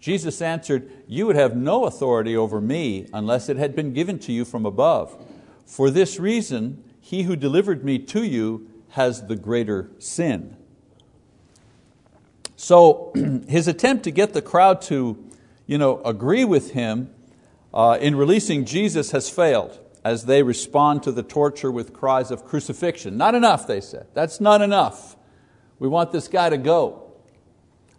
Jesus 0.00 0.40
answered, 0.40 0.90
You 1.06 1.26
would 1.26 1.36
have 1.36 1.56
no 1.56 1.84
authority 1.84 2.36
over 2.36 2.60
me 2.60 3.06
unless 3.12 3.48
it 3.48 3.56
had 3.56 3.76
been 3.76 3.92
given 3.92 4.18
to 4.20 4.32
you 4.32 4.44
from 4.44 4.64
above. 4.64 5.16
For 5.66 5.90
this 5.90 6.18
reason, 6.18 6.82
he 7.00 7.24
who 7.24 7.36
delivered 7.36 7.84
me 7.84 7.98
to 7.98 8.24
you 8.24 8.68
has 8.90 9.26
the 9.26 9.36
greater 9.36 9.90
sin. 9.98 10.56
So 12.56 13.12
his 13.48 13.68
attempt 13.68 14.04
to 14.04 14.10
get 14.10 14.32
the 14.32 14.42
crowd 14.42 14.82
to 14.82 15.30
you 15.66 15.78
know, 15.78 16.00
agree 16.02 16.44
with 16.44 16.72
him 16.72 17.10
uh, 17.72 17.96
in 18.00 18.16
releasing 18.16 18.64
Jesus 18.64 19.12
has 19.12 19.30
failed 19.30 19.78
as 20.04 20.24
they 20.24 20.42
respond 20.42 21.02
to 21.04 21.12
the 21.12 21.22
torture 21.22 21.70
with 21.70 21.92
cries 21.92 22.30
of 22.30 22.44
crucifixion. 22.44 23.16
Not 23.16 23.34
enough, 23.34 23.66
they 23.66 23.80
said. 23.80 24.08
That's 24.14 24.40
not 24.40 24.62
enough. 24.62 25.16
We 25.78 25.86
want 25.86 26.10
this 26.10 26.26
guy 26.26 26.50
to 26.50 26.58
go. 26.58 27.12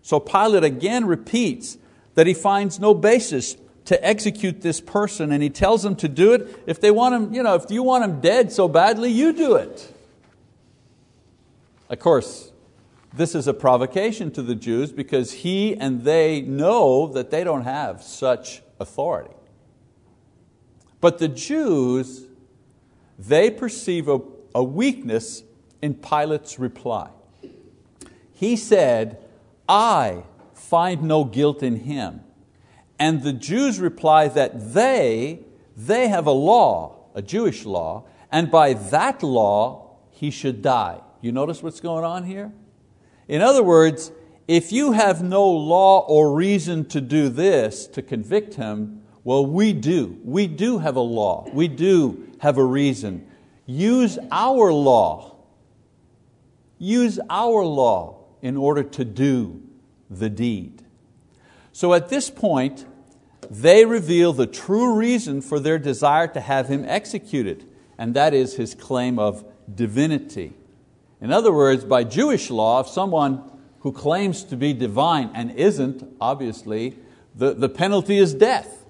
So 0.02 0.20
Pilate 0.20 0.64
again 0.64 1.06
repeats 1.06 1.78
that 2.16 2.28
he 2.28 2.34
finds 2.34 2.80
no 2.80 2.94
basis 2.94 3.56
to 3.86 4.06
execute 4.06 4.62
this 4.62 4.80
person 4.80 5.32
and 5.32 5.42
he 5.42 5.50
tells 5.50 5.84
them 5.84 5.96
to 5.98 6.08
do 6.08 6.34
it. 6.34 6.64
If 6.68 6.80
they 6.80 6.92
want 6.92 7.16
him, 7.16 7.34
you 7.34 7.44
know, 7.44 7.56
if 7.56 7.70
you 7.70 7.84
want 7.84 8.04
him 8.04 8.22
dead 8.22 8.52
so 8.52 8.68
badly, 8.68 9.10
you 9.10 9.34
do 9.34 9.56
it. 9.56 9.94
Of 11.90 12.00
course, 12.00 12.52
this 13.14 13.36
is 13.36 13.48
a 13.48 13.54
provocation 13.54 14.32
to 14.32 14.42
the 14.42 14.56
Jews 14.56 14.92
because 14.92 15.32
he 15.32 15.76
and 15.76 16.04
they 16.04 16.42
know 16.42 17.08
that 17.08 17.32
they 17.32 17.44
don't 17.44 17.64
have 17.64 18.02
such 18.04 18.62
authority. 18.80 19.36
But 21.02 21.18
the 21.18 21.28
Jews, 21.28 22.26
they 23.18 23.50
perceive 23.50 24.08
a, 24.08 24.22
a 24.56 24.64
weakness 24.64 25.44
in 25.82 25.96
Pilate's 25.96 26.60
reply. 26.60 27.10
He 28.34 28.56
said, 28.56 29.18
I 29.68 30.24
find 30.72 31.04
no 31.04 31.26
guilt 31.26 31.62
in 31.62 31.76
him. 31.76 32.22
And 32.98 33.24
the 33.24 33.34
Jews 33.34 33.78
reply 33.82 34.30
that 34.30 34.74
they, 34.74 35.42
they 35.76 36.08
have 36.08 36.28
a 36.28 36.32
law, 36.32 37.10
a 37.14 37.22
Jewish 37.22 37.66
law, 37.66 38.06
and 38.32 38.50
by 38.50 38.76
that 38.76 39.22
law 39.22 39.98
he 40.12 40.32
should 40.32 40.62
die. 40.62 41.02
You 41.20 41.34
notice 41.34 41.62
what's 41.62 41.82
going 41.82 42.06
on 42.06 42.24
here? 42.24 42.54
In 43.28 43.42
other 43.42 43.62
words, 43.62 44.14
if 44.48 44.72
you 44.72 44.94
have 44.94 45.22
no 45.22 45.46
law 45.46 46.06
or 46.08 46.34
reason 46.34 46.86
to 46.86 47.02
do 47.02 47.28
this, 47.28 47.86
to 47.88 48.02
convict 48.02 48.54
him, 48.54 49.02
well, 49.26 49.46
we 49.46 49.74
do. 49.74 50.18
We 50.24 50.48
do 50.48 50.78
have 50.78 50.96
a 50.96 51.02
law. 51.02 51.50
We 51.52 51.68
do 51.68 52.32
have 52.40 52.58
a 52.58 52.64
reason. 52.64 53.28
Use 53.66 54.18
our 54.32 54.72
law. 54.72 55.36
Use 56.78 57.20
our 57.30 57.66
law 57.66 58.24
in 58.42 58.56
order 58.56 58.84
to 58.84 59.04
do 59.04 59.62
the 60.12 60.30
deed. 60.30 60.84
So 61.72 61.94
at 61.94 62.10
this 62.10 62.30
point, 62.30 62.86
they 63.50 63.86
reveal 63.86 64.34
the 64.34 64.46
true 64.46 64.94
reason 64.94 65.42
for 65.42 65.60
their 65.60 65.80
desire 65.80 66.28
to 66.28 66.42
have 66.42 66.68
him 66.68 66.86
executed, 66.86 67.66
and 67.98 68.14
that 68.14 68.34
is 68.34 68.56
his 68.56 68.76
claim 68.76 69.18
of 69.18 69.44
divinity. 69.74 70.54
In 71.22 71.32
other 71.32 71.54
words, 71.54 71.86
by 71.86 72.04
Jewish 72.04 72.50
law, 72.50 72.82
if 72.82 72.88
someone 72.88 73.44
who 73.80 73.92
claims 73.92 74.44
to 74.46 74.56
be 74.56 74.74
divine 74.74 75.32
and 75.34 75.52
isn't, 75.52 76.04
obviously, 76.20 76.98
the, 77.36 77.54
the 77.54 77.70
penalty 77.70 78.18
is 78.18 78.34
death. 78.34 78.86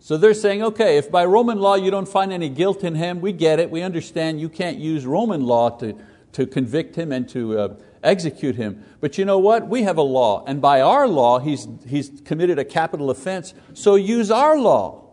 So 0.00 0.16
they're 0.16 0.34
saying, 0.34 0.62
okay, 0.62 0.96
if 0.96 1.10
by 1.10 1.24
Roman 1.24 1.58
law 1.58 1.74
you 1.74 1.90
don't 1.90 2.08
find 2.08 2.32
any 2.32 2.48
guilt 2.48 2.84
in 2.84 2.94
him, 2.94 3.20
we 3.20 3.32
get 3.32 3.58
it, 3.58 3.70
we 3.70 3.82
understand 3.82 4.40
you 4.40 4.48
can't 4.48 4.78
use 4.78 5.04
Roman 5.06 5.44
law 5.44 5.70
to, 5.78 5.96
to 6.32 6.46
convict 6.46 6.94
him 6.94 7.10
and 7.10 7.28
to 7.30 7.58
uh, 7.58 7.74
execute 8.02 8.56
him. 8.56 8.84
But 9.00 9.18
you 9.18 9.24
know 9.24 9.38
what? 9.38 9.68
We 9.68 9.82
have 9.82 9.98
a 9.98 10.02
law, 10.02 10.44
and 10.46 10.60
by 10.60 10.80
our 10.80 11.08
law 11.08 11.38
he's, 11.38 11.66
he's 11.86 12.10
committed 12.24 12.58
a 12.58 12.64
capital 12.64 13.10
offense, 13.10 13.54
so 13.74 13.94
use 13.94 14.30
our 14.30 14.58
law 14.58 15.04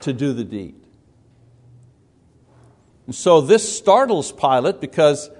to 0.00 0.12
do 0.12 0.32
the 0.32 0.44
deed. 0.44 0.74
And 3.06 3.14
so 3.14 3.40
this 3.40 3.76
startles 3.76 4.32
Pilate 4.32 4.80
because, 4.80 5.30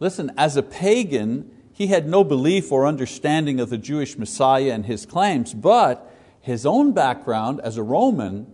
listen, 0.00 0.32
as 0.36 0.56
a 0.56 0.62
pagan, 0.62 1.50
he 1.72 1.88
had 1.88 2.08
no 2.08 2.24
belief 2.24 2.72
or 2.72 2.86
understanding 2.86 3.60
of 3.60 3.70
the 3.70 3.78
Jewish 3.78 4.16
Messiah 4.16 4.72
and 4.72 4.86
his 4.86 5.06
claims, 5.06 5.54
but 5.54 6.12
his 6.40 6.64
own 6.64 6.92
background 6.92 7.60
as 7.62 7.76
a 7.76 7.82
Roman 7.82 8.46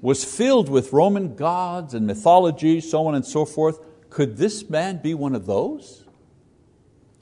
was 0.00 0.24
filled 0.24 0.68
with 0.68 0.92
Roman 0.92 1.34
gods 1.34 1.94
and 1.94 2.06
mythology, 2.06 2.80
so 2.80 3.06
on 3.06 3.14
and 3.14 3.24
so 3.24 3.44
forth. 3.44 3.80
Could 4.10 4.36
this 4.36 4.68
man 4.68 5.00
be 5.02 5.14
one 5.14 5.34
of 5.34 5.46
those? 5.46 6.03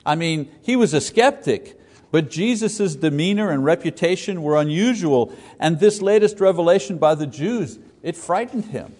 I 0.05 0.15
mean, 0.15 0.51
he 0.63 0.77
was 0.77 0.95
a 0.95 1.01
skeptic, 1.01 1.79
but 2.11 2.31
Jesus' 2.31 2.97
demeanor 2.97 3.51
and 3.51 3.65
reputation 3.65 4.43
were 4.43 4.61
unusual, 4.61 5.33
and 5.59 5.81
this 5.81 6.03
latest 6.03 6.41
revelation 6.41 6.99
by 6.99 7.15
the 7.15 7.27
Jews, 7.27 7.79
it 8.03 8.17
frightened 8.17 8.67
him. 8.67 8.95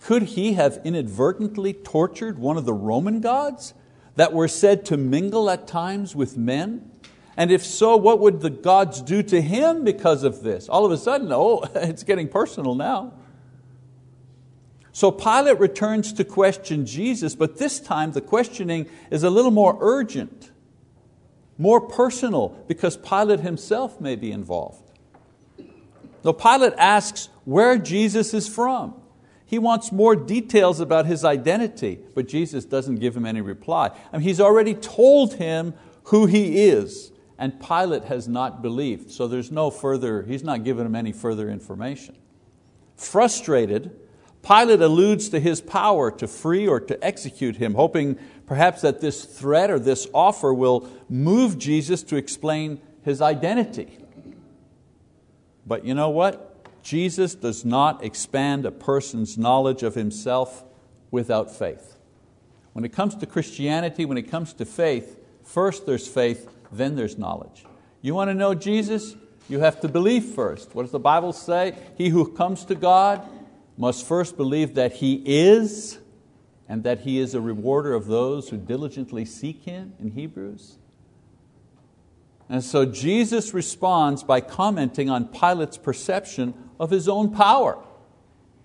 Could 0.00 0.22
he 0.22 0.54
have 0.54 0.80
inadvertently 0.84 1.72
tortured 1.72 2.38
one 2.38 2.56
of 2.56 2.64
the 2.64 2.72
Roman 2.72 3.20
gods 3.20 3.74
that 4.16 4.32
were 4.32 4.48
said 4.48 4.84
to 4.86 4.96
mingle 4.96 5.50
at 5.50 5.66
times 5.66 6.16
with 6.16 6.36
men? 6.36 6.90
And 7.36 7.52
if 7.52 7.64
so, 7.64 7.96
what 7.96 8.18
would 8.18 8.40
the 8.40 8.50
gods 8.50 9.00
do 9.00 9.22
to 9.22 9.40
him 9.40 9.84
because 9.84 10.24
of 10.24 10.42
this? 10.42 10.68
All 10.68 10.84
of 10.84 10.90
a 10.90 10.96
sudden, 10.96 11.30
oh, 11.30 11.62
it's 11.74 12.02
getting 12.02 12.28
personal 12.28 12.74
now. 12.74 13.12
So 14.98 15.12
Pilate 15.12 15.60
returns 15.60 16.12
to 16.14 16.24
question 16.24 16.84
Jesus, 16.84 17.36
but 17.36 17.56
this 17.56 17.78
time 17.78 18.10
the 18.10 18.20
questioning 18.20 18.88
is 19.12 19.22
a 19.22 19.30
little 19.30 19.52
more 19.52 19.78
urgent, 19.80 20.50
more 21.56 21.80
personal, 21.80 22.48
because 22.66 22.96
Pilate 22.96 23.38
himself 23.38 24.00
may 24.00 24.16
be 24.16 24.32
involved. 24.32 24.90
So 26.24 26.32
Pilate 26.32 26.72
asks 26.76 27.28
where 27.44 27.78
Jesus 27.78 28.34
is 28.34 28.48
from. 28.48 29.00
He 29.46 29.60
wants 29.60 29.92
more 29.92 30.16
details 30.16 30.80
about 30.80 31.06
his 31.06 31.24
identity, 31.24 32.00
but 32.16 32.26
Jesus 32.26 32.64
doesn't 32.64 32.96
give 32.96 33.16
him 33.16 33.24
any 33.24 33.40
reply. 33.40 33.96
I 34.12 34.16
mean, 34.16 34.26
he's 34.26 34.40
already 34.40 34.74
told 34.74 35.34
him 35.34 35.74
who 36.06 36.26
he 36.26 36.66
is 36.66 37.12
and 37.38 37.60
Pilate 37.60 38.06
has 38.06 38.26
not 38.26 38.62
believed, 38.62 39.12
so 39.12 39.28
there's 39.28 39.52
no 39.52 39.70
further, 39.70 40.24
he's 40.24 40.42
not 40.42 40.64
given 40.64 40.84
him 40.84 40.96
any 40.96 41.12
further 41.12 41.48
information. 41.48 42.16
Frustrated, 42.96 43.96
Pilate 44.48 44.80
alludes 44.80 45.28
to 45.28 45.40
his 45.40 45.60
power 45.60 46.10
to 46.10 46.26
free 46.26 46.66
or 46.66 46.80
to 46.80 47.04
execute 47.04 47.56
him, 47.56 47.74
hoping 47.74 48.18
perhaps 48.46 48.80
that 48.80 49.02
this 49.02 49.26
threat 49.26 49.70
or 49.70 49.78
this 49.78 50.08
offer 50.14 50.54
will 50.54 50.88
move 51.10 51.58
Jesus 51.58 52.02
to 52.04 52.16
explain 52.16 52.80
his 53.02 53.20
identity. 53.20 53.98
But 55.66 55.84
you 55.84 55.92
know 55.92 56.08
what? 56.08 56.82
Jesus 56.82 57.34
does 57.34 57.66
not 57.66 58.02
expand 58.02 58.64
a 58.64 58.70
person's 58.70 59.36
knowledge 59.36 59.82
of 59.82 59.94
himself 59.94 60.64
without 61.10 61.54
faith. 61.54 61.98
When 62.72 62.86
it 62.86 62.92
comes 62.92 63.16
to 63.16 63.26
Christianity, 63.26 64.06
when 64.06 64.16
it 64.16 64.30
comes 64.30 64.54
to 64.54 64.64
faith, 64.64 65.18
first 65.44 65.84
there's 65.84 66.08
faith, 66.08 66.48
then 66.72 66.96
there's 66.96 67.18
knowledge. 67.18 67.66
You 68.00 68.14
want 68.14 68.30
to 68.30 68.34
know 68.34 68.54
Jesus? 68.54 69.14
You 69.46 69.60
have 69.60 69.80
to 69.80 69.88
believe 69.88 70.24
first. 70.24 70.74
What 70.74 70.84
does 70.84 70.92
the 70.92 70.98
Bible 70.98 71.34
say? 71.34 71.76
He 71.98 72.08
who 72.08 72.32
comes 72.32 72.64
to 72.66 72.74
God 72.74 73.28
must 73.78 74.06
first 74.06 74.36
believe 74.36 74.74
that 74.74 74.94
He 74.94 75.22
is 75.24 75.98
and 76.68 76.84
that 76.84 77.00
He 77.00 77.18
is 77.18 77.34
a 77.34 77.40
rewarder 77.40 77.94
of 77.94 78.06
those 78.06 78.50
who 78.50 78.58
diligently 78.58 79.24
seek 79.24 79.62
Him 79.62 79.94
in 79.98 80.10
Hebrews. 80.10 80.76
And 82.48 82.64
so 82.64 82.84
Jesus 82.86 83.52
responds 83.52 84.22
by 84.22 84.40
commenting 84.40 85.10
on 85.10 85.28
Pilate's 85.28 85.76
perception 85.76 86.54
of 86.80 86.90
his 86.90 87.08
own 87.08 87.30
power. 87.32 87.78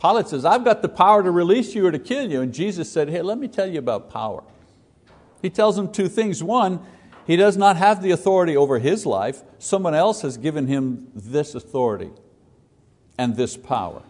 Pilate 0.01 0.27
says, 0.27 0.45
I've 0.45 0.63
got 0.63 0.81
the 0.81 0.89
power 0.89 1.23
to 1.23 1.31
release 1.31 1.75
you 1.75 1.85
or 1.85 1.91
to 1.91 1.99
kill 1.99 2.29
you. 2.29 2.41
And 2.41 2.53
Jesus 2.53 2.91
said, 2.91 3.09
Hey, 3.09 3.21
let 3.21 3.37
me 3.37 3.47
tell 3.47 3.67
you 3.67 3.79
about 3.79 4.09
power. 4.09 4.43
He 5.41 5.49
tells 5.49 5.77
him 5.77 5.91
two 5.91 6.07
things. 6.07 6.41
One, 6.43 6.85
he 7.25 7.35
does 7.35 7.57
not 7.57 7.77
have 7.77 8.01
the 8.01 8.11
authority 8.11 8.55
over 8.55 8.79
his 8.79 9.05
life, 9.05 9.41
someone 9.59 9.93
else 9.93 10.21
has 10.21 10.37
given 10.37 10.67
him 10.67 11.07
this 11.13 11.55
authority 11.55 12.11
and 13.17 13.35
this 13.35 13.55
power. 13.55 14.03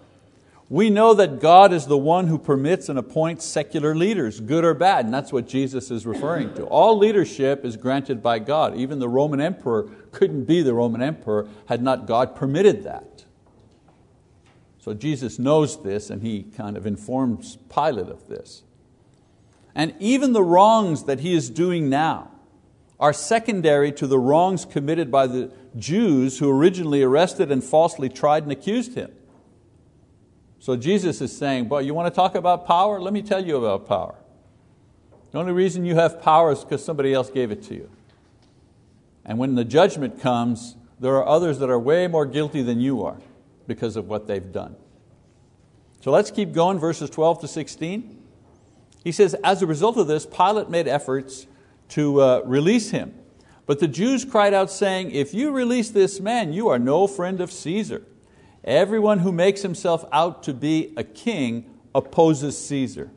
We 0.69 0.89
know 0.89 1.13
that 1.13 1.39
God 1.39 1.73
is 1.73 1.87
the 1.87 1.97
one 1.97 2.27
who 2.27 2.37
permits 2.37 2.89
and 2.89 2.97
appoints 2.97 3.45
secular 3.45 3.93
leaders, 3.93 4.39
good 4.39 4.63
or 4.63 4.73
bad, 4.73 5.05
and 5.05 5.13
that's 5.13 5.33
what 5.33 5.47
Jesus 5.47 5.91
is 5.91 6.05
referring 6.05 6.53
to. 6.55 6.63
All 6.65 6.97
leadership 6.97 7.65
is 7.65 7.77
granted 7.77 8.23
by 8.23 8.39
God. 8.39 8.75
Even 8.75 8.99
the 8.99 9.09
Roman 9.09 9.41
emperor 9.41 9.89
couldn't 10.11 10.45
be 10.45 10.61
the 10.61 10.73
Roman 10.73 11.01
emperor 11.01 11.47
had 11.67 11.83
not 11.83 12.07
God 12.07 12.35
permitted 12.35 12.83
that. 12.83 13.25
So 14.79 14.93
Jesus 14.93 15.39
knows 15.39 15.81
this 15.83 16.09
and 16.09 16.21
he 16.21 16.43
kind 16.43 16.75
of 16.75 16.85
informs 16.85 17.57
Pilate 17.73 18.09
of 18.09 18.27
this. 18.27 18.63
And 19.75 19.93
even 19.99 20.33
the 20.33 20.43
wrongs 20.43 21.03
that 21.05 21.21
he 21.21 21.33
is 21.33 21.49
doing 21.49 21.89
now 21.89 22.31
are 22.99 23.13
secondary 23.13 23.91
to 23.93 24.07
the 24.07 24.19
wrongs 24.19 24.65
committed 24.65 25.11
by 25.11 25.27
the 25.27 25.51
Jews 25.77 26.39
who 26.39 26.49
originally 26.49 27.01
arrested 27.01 27.51
and 27.51 27.63
falsely 27.63 28.09
tried 28.09 28.43
and 28.43 28.51
accused 28.51 28.95
him. 28.95 29.11
So 30.63 30.77
Jesus 30.77 31.19
is 31.19 31.37
saying, 31.37 31.67
Boy, 31.67 31.79
you 31.79 31.93
want 31.93 32.07
to 32.07 32.15
talk 32.15 32.35
about 32.35 32.65
power? 32.65 33.01
Let 33.01 33.11
me 33.11 33.21
tell 33.21 33.45
you 33.45 33.57
about 33.57 33.85
power. 33.85 34.15
The 35.31 35.37
only 35.37 35.51
reason 35.51 35.83
you 35.83 35.95
have 35.95 36.21
power 36.21 36.53
is 36.53 36.63
because 36.63 36.85
somebody 36.85 37.13
else 37.13 37.29
gave 37.29 37.51
it 37.51 37.63
to 37.63 37.75
you. 37.75 37.89
And 39.25 39.37
when 39.37 39.55
the 39.55 39.65
judgment 39.65 40.21
comes, 40.21 40.77
there 41.01 41.17
are 41.17 41.27
others 41.27 41.59
that 41.59 41.69
are 41.69 41.77
way 41.77 42.07
more 42.07 42.25
guilty 42.25 42.61
than 42.61 42.79
you 42.79 43.03
are 43.03 43.17
because 43.67 43.97
of 43.97 44.07
what 44.07 44.25
they've 44.25 44.53
done. 44.53 44.77
So 45.99 46.11
let's 46.11 46.31
keep 46.31 46.53
going, 46.53 46.79
verses 46.79 47.09
12 47.09 47.41
to 47.41 47.47
16. 47.49 48.23
He 49.03 49.11
says, 49.11 49.33
As 49.43 49.61
a 49.61 49.67
result 49.67 49.97
of 49.97 50.07
this, 50.07 50.25
Pilate 50.25 50.69
made 50.69 50.87
efforts 50.87 51.45
to 51.89 52.21
uh, 52.21 52.41
release 52.45 52.91
him. 52.91 53.13
But 53.65 53.81
the 53.81 53.89
Jews 53.89 54.23
cried 54.23 54.53
out, 54.53 54.71
saying, 54.71 55.11
If 55.11 55.33
you 55.33 55.51
release 55.51 55.89
this 55.89 56.21
man, 56.21 56.53
you 56.53 56.69
are 56.69 56.79
no 56.79 57.05
friend 57.05 57.41
of 57.41 57.51
Caesar. 57.51 58.03
Everyone 58.63 59.19
who 59.19 59.31
makes 59.31 59.61
himself 59.61 60.05
out 60.11 60.43
to 60.43 60.53
be 60.53 60.93
a 60.95 61.03
king 61.03 61.69
opposes 61.93 62.57
Caesar. 62.67 63.11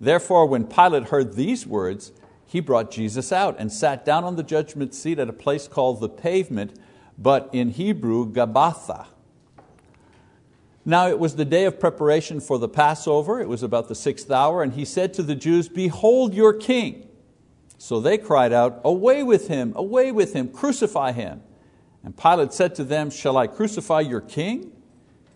Therefore, 0.00 0.46
when 0.46 0.66
Pilate 0.66 1.04
heard 1.04 1.34
these 1.34 1.66
words, 1.66 2.12
he 2.44 2.60
brought 2.60 2.90
Jesus 2.90 3.32
out 3.32 3.56
and 3.58 3.72
sat 3.72 4.04
down 4.04 4.24
on 4.24 4.36
the 4.36 4.42
judgment 4.42 4.94
seat 4.94 5.18
at 5.18 5.28
a 5.28 5.32
place 5.32 5.66
called 5.66 6.00
the 6.00 6.08
pavement, 6.08 6.78
but 7.16 7.48
in 7.52 7.70
Hebrew, 7.70 8.30
Gabbatha. 8.30 9.06
Now 10.84 11.06
it 11.06 11.18
was 11.18 11.36
the 11.36 11.44
day 11.44 11.64
of 11.64 11.78
preparation 11.78 12.40
for 12.40 12.58
the 12.58 12.68
Passover, 12.68 13.40
it 13.40 13.48
was 13.48 13.62
about 13.62 13.88
the 13.88 13.94
sixth 13.94 14.30
hour, 14.30 14.62
and 14.62 14.74
he 14.74 14.84
said 14.84 15.14
to 15.14 15.22
the 15.22 15.36
Jews, 15.36 15.68
Behold 15.68 16.34
your 16.34 16.52
king. 16.52 17.08
So 17.78 18.00
they 18.00 18.18
cried 18.18 18.52
out, 18.52 18.80
Away 18.84 19.22
with 19.22 19.48
him, 19.48 19.72
away 19.74 20.12
with 20.12 20.34
him, 20.34 20.48
crucify 20.48 21.12
him. 21.12 21.42
And 22.04 22.16
Pilate 22.16 22.52
said 22.52 22.74
to 22.74 22.84
them, 22.84 23.10
Shall 23.10 23.36
I 23.36 23.46
crucify 23.46 24.00
your 24.00 24.20
king? 24.20 24.72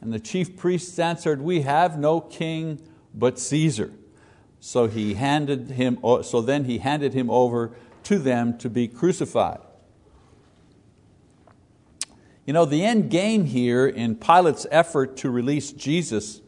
And 0.06 0.14
the 0.14 0.20
chief 0.20 0.56
priests 0.56 1.00
answered, 1.00 1.42
We 1.42 1.62
have 1.62 1.98
no 1.98 2.20
king 2.20 2.80
but 3.12 3.40
Caesar. 3.40 3.90
So, 4.60 4.86
he 4.86 5.14
handed 5.14 5.72
him, 5.72 5.98
so 6.22 6.40
then 6.40 6.66
he 6.66 6.78
handed 6.78 7.12
him 7.12 7.28
over 7.28 7.72
to 8.04 8.20
them 8.20 8.56
to 8.58 8.70
be 8.70 8.86
crucified. 8.86 9.58
You 12.44 12.52
know, 12.52 12.64
the 12.64 12.84
end 12.84 13.10
game 13.10 13.46
here 13.46 13.84
in 13.84 14.14
Pilate's 14.14 14.64
effort 14.70 15.16
to 15.16 15.30
release 15.30 15.72
Jesus 15.72 16.40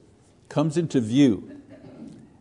comes 0.49 0.77
into 0.77 1.01
view 1.01 1.61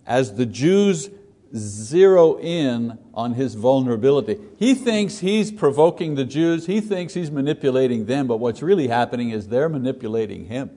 as 0.05 0.35
the 0.35 0.45
Jews 0.45 1.09
zero 1.55 2.37
in 2.37 2.99
on 3.15 3.33
his 3.33 3.55
vulnerability. 3.55 4.37
He 4.59 4.75
thinks 4.75 5.17
he's 5.17 5.51
provoking 5.51 6.13
the 6.13 6.25
Jews, 6.25 6.67
he 6.67 6.79
thinks 6.79 7.15
he's 7.15 7.31
manipulating 7.31 8.05
them, 8.05 8.27
but 8.27 8.37
what's 8.37 8.61
really 8.61 8.89
happening 8.89 9.31
is 9.31 9.47
they're 9.47 9.67
manipulating 9.67 10.45
him. 10.45 10.69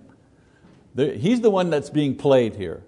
He's 0.97 1.41
the 1.41 1.51
one 1.51 1.71
that's 1.71 1.91
being 1.91 2.17
played 2.17 2.57
here. 2.57 2.83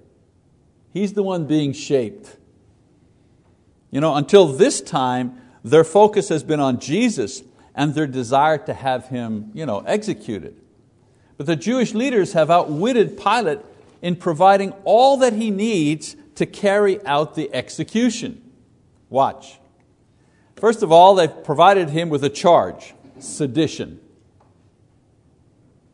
He's 0.93 1.13
the 1.13 1.23
one 1.23 1.47
being 1.47 1.73
shaped. 1.73 2.37
You 3.91 4.01
know, 4.01 4.15
until 4.15 4.47
this 4.47 4.81
time, 4.81 5.41
their 5.65 5.85
focus 5.85 6.29
has 6.29 6.43
been 6.43 6.61
on 6.61 6.81
Jesus 6.81 7.43
and 7.75 7.95
their 7.95 8.07
desire 8.07 8.59
to 8.59 8.75
have 8.75 9.07
Him 9.07 9.51
you 9.55 9.65
know, 9.67 9.81
executed. 9.81 10.61
But 11.37 11.47
the 11.47 11.57
Jewish 11.57 11.95
leaders 11.95 12.33
have 12.35 12.51
outwitted 12.51 13.17
Pilate 13.17 13.61
in 14.03 14.17
providing 14.17 14.73
all 14.85 15.17
that 15.19 15.33
he 15.33 15.51
needs 15.51 16.17
to 16.35 16.45
carry 16.45 17.05
out 17.07 17.35
the 17.35 17.53
execution. 17.55 18.43
Watch. 19.09 19.59
First 20.57 20.83
of 20.83 20.93
all, 20.93 21.15
they've 21.15 21.45
provided 21.45 21.91
him 21.91 22.09
with 22.09 22.25
a 22.25 22.29
charge 22.29 22.95
sedition. 23.19 24.01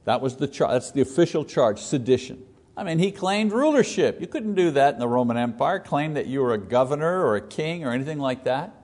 That 0.08 0.22
was 0.22 0.36
the 0.36 0.48
char- 0.48 0.72
that's 0.72 0.90
the 0.90 1.02
official 1.02 1.44
charge, 1.44 1.80
sedition. 1.80 2.42
I 2.74 2.82
mean, 2.82 2.98
he 2.98 3.12
claimed 3.12 3.52
rulership. 3.52 4.22
You 4.22 4.26
couldn't 4.26 4.54
do 4.54 4.70
that 4.70 4.94
in 4.94 5.00
the 5.00 5.06
Roman 5.06 5.36
Empire, 5.36 5.78
claim 5.80 6.14
that 6.14 6.26
you 6.26 6.40
were 6.40 6.54
a 6.54 6.58
governor 6.58 7.26
or 7.26 7.36
a 7.36 7.42
king 7.42 7.84
or 7.84 7.92
anything 7.92 8.18
like 8.18 8.44
that. 8.44 8.74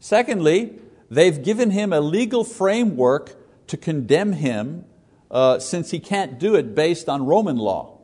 Secondly, 0.00 0.80
they've 1.08 1.40
given 1.40 1.70
him 1.70 1.92
a 1.92 2.00
legal 2.00 2.42
framework 2.42 3.36
to 3.68 3.76
condemn 3.76 4.32
him 4.32 4.86
uh, 5.30 5.60
since 5.60 5.92
he 5.92 6.00
can't 6.00 6.36
do 6.36 6.56
it 6.56 6.74
based 6.74 7.08
on 7.08 7.24
Roman 7.24 7.56
law. 7.56 8.00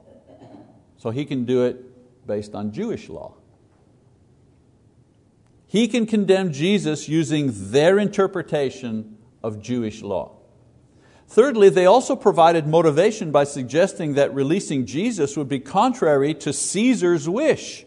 So 0.99 1.11
he 1.11 1.25
can 1.25 1.47
do 1.47 1.65
it 1.65 2.29
based 2.29 2.55
on 2.55 2.71
Jewish 2.71 3.09
law. 3.09 3.35
He 5.67 5.89
can 5.89 6.07
condemn 6.07 6.53
Jesus 6.53 7.09
using 7.09 7.51
their 7.73 7.99
interpretation 7.99 9.19
of 9.43 9.61
Jewish 9.61 10.01
law. 10.01 10.38
Thirdly, 11.29 11.69
they 11.69 11.85
also 11.85 12.17
provided 12.17 12.67
motivation 12.67 13.31
by 13.31 13.45
suggesting 13.45 14.15
that 14.15 14.33
releasing 14.33 14.87
Jesus 14.87 15.37
would 15.37 15.49
be 15.49 15.61
contrary 15.61 16.33
to 16.35 16.55
Caesar's 16.55 17.29
wish. 17.29 17.85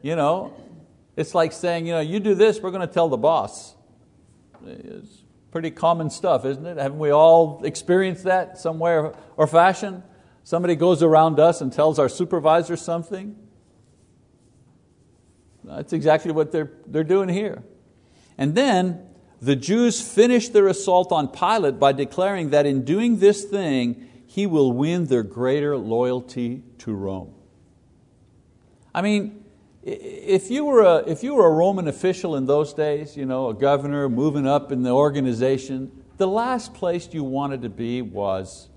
You 0.00 0.16
know, 0.16 0.54
it's 1.16 1.34
like 1.34 1.52
saying, 1.52 1.86
you 1.86 1.92
know, 1.92 2.00
you 2.00 2.18
do 2.18 2.34
this, 2.34 2.58
we're 2.60 2.70
going 2.70 2.86
to 2.86 2.92
tell 2.92 3.10
the 3.10 3.18
boss. 3.18 3.74
It's 4.66 5.22
pretty 5.50 5.70
common 5.70 6.08
stuff, 6.08 6.46
isn't 6.46 6.64
it? 6.64 6.78
Haven't 6.78 6.98
we 6.98 7.10
all 7.10 7.62
experienced 7.62 8.24
that 8.24 8.56
somewhere 8.56 9.12
or 9.36 9.46
fashion? 9.46 10.02
Somebody 10.42 10.76
goes 10.76 11.02
around 11.02 11.38
us 11.38 11.60
and 11.60 11.70
tells 11.70 11.98
our 11.98 12.08
supervisor 12.08 12.74
something. 12.74 13.36
That's 15.62 15.92
exactly 15.92 16.32
what 16.32 16.52
they're, 16.52 16.72
they're 16.86 17.04
doing 17.04 17.28
here. 17.28 17.62
And 18.38 18.54
then 18.54 19.09
the 19.40 19.56
Jews 19.56 20.00
finished 20.00 20.52
their 20.52 20.66
assault 20.68 21.12
on 21.12 21.28
Pilate 21.28 21.78
by 21.78 21.92
declaring 21.92 22.50
that 22.50 22.66
in 22.66 22.84
doing 22.84 23.18
this 23.18 23.44
thing, 23.44 24.08
he 24.26 24.46
will 24.46 24.72
win 24.72 25.06
their 25.06 25.22
greater 25.22 25.76
loyalty 25.76 26.62
to 26.78 26.92
Rome. 26.92 27.32
I 28.94 29.02
mean, 29.02 29.44
if 29.82 30.50
you 30.50 30.64
were 30.64 30.82
a, 30.82 30.96
if 30.98 31.22
you 31.22 31.34
were 31.34 31.46
a 31.46 31.52
Roman 31.52 31.88
official 31.88 32.36
in 32.36 32.46
those 32.46 32.74
days, 32.74 33.16
you 33.16 33.24
know, 33.24 33.48
a 33.48 33.54
governor 33.54 34.08
moving 34.08 34.46
up 34.46 34.72
in 34.72 34.82
the 34.82 34.90
organization, 34.90 35.90
the 36.16 36.28
last 36.28 36.74
place 36.74 37.08
you 37.12 37.24
wanted 37.24 37.62
to 37.62 37.70
be 37.70 38.02
was 38.02 38.68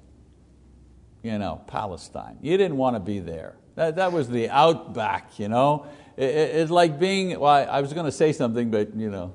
you 1.24 1.38
know, 1.40 1.62
Palestine. 1.68 2.38
You 2.42 2.58
didn't 2.58 2.78
want 2.78 2.98
to 2.98 3.00
be 3.00 3.20
there. 3.20 3.56
That, 3.76 3.96
that 3.96 4.12
was 4.12 4.30
the 4.30 4.50
outback. 4.50 5.40
You 5.40 5.48
know? 5.48 5.88
It, 6.18 6.26
it, 6.26 6.56
it's 6.56 6.72
like 6.72 7.00
being, 7.00 7.40
well, 7.40 7.68
I 7.70 7.82
was 7.82 7.94
going 7.94 8.06
to 8.06 8.12
say 8.12 8.34
something, 8.34 8.70
but 8.70 8.94
you 8.96 9.10
know, 9.10 9.34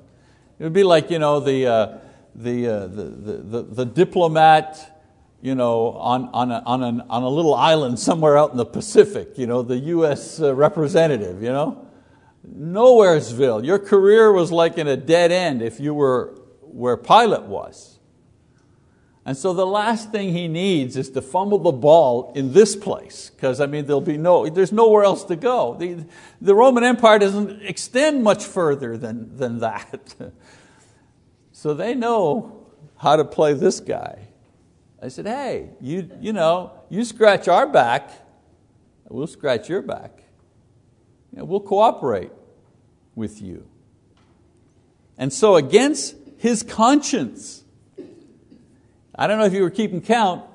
it 0.59 0.63
would 0.63 0.73
be 0.73 0.83
like 0.83 1.09
you 1.09 1.19
know, 1.19 1.39
the, 1.39 1.67
uh, 1.67 1.97
the, 2.35 2.67
uh, 2.67 2.87
the, 2.87 3.03
the, 3.03 3.61
the, 3.63 3.85
diplomat 3.85 4.99
you 5.41 5.55
know, 5.55 5.91
on, 5.91 6.29
on, 6.33 6.51
a, 6.51 6.61
on, 6.65 6.83
an, 6.83 7.01
on 7.09 7.23
a 7.23 7.29
little 7.29 7.53
island 7.53 7.97
somewhere 7.97 8.37
out 8.37 8.51
in 8.51 8.57
the 8.57 8.65
Pacific, 8.65 9.37
you 9.37 9.47
know, 9.47 9.61
the 9.61 9.77
US 9.77 10.41
uh, 10.41 10.53
representative. 10.53 11.41
You 11.41 11.49
know? 11.49 11.87
Nowheresville. 12.47 13.65
Your 13.65 13.79
career 13.79 14.31
was 14.31 14.51
like 14.51 14.77
in 14.77 14.87
a 14.87 14.97
dead 14.97 15.31
end 15.31 15.61
if 15.61 15.79
you 15.79 15.93
were 15.93 16.35
where 16.61 16.97
Pilate 16.97 17.43
was. 17.43 17.98
And 19.25 19.37
so 19.37 19.53
the 19.53 19.65
last 19.65 20.11
thing 20.11 20.33
he 20.33 20.47
needs 20.47 20.97
is 20.97 21.09
to 21.11 21.21
fumble 21.21 21.59
the 21.59 21.71
ball 21.71 22.31
in 22.35 22.53
this 22.53 22.75
place, 22.75 23.29
because 23.29 23.59
I 23.59 23.65
mean, 23.65 23.85
there'll 23.85 24.01
be 24.01 24.17
no, 24.17 24.47
there's 24.49 24.71
nowhere 24.71 25.03
else 25.03 25.23
to 25.25 25.35
go. 25.35 25.75
The, 25.75 26.05
the 26.41 26.55
Roman 26.55 26.83
Empire 26.83 27.19
doesn't 27.19 27.61
extend 27.61 28.23
much 28.23 28.43
further 28.43 28.97
than, 28.97 29.37
than 29.37 29.59
that. 29.59 30.15
so 31.51 31.73
they 31.73 31.95
know 31.95 32.65
how 32.97 33.17
to 33.17 33.25
play 33.25 33.53
this 33.53 33.79
guy. 33.79 34.29
I 35.01 35.07
said, 35.09 35.25
hey, 35.25 35.69
you, 35.79 36.09
you 36.19 36.33
know, 36.33 36.71
you 36.89 37.03
scratch 37.05 37.47
our 37.47 37.67
back, 37.67 38.11
we'll 39.07 39.27
scratch 39.27 39.69
your 39.69 39.81
back. 39.81 40.23
You 41.31 41.39
know, 41.39 41.45
we'll 41.45 41.61
cooperate 41.61 42.31
with 43.15 43.41
you. 43.41 43.67
And 45.17 45.31
so 45.31 45.55
against 45.55 46.15
his 46.37 46.63
conscience, 46.63 47.63
I 49.19 49.27
don't 49.27 49.37
know 49.37 49.43
if 49.43 49.51
you 49.51 49.63
were 49.63 49.69
keeping 49.69 50.01
count, 50.01 50.45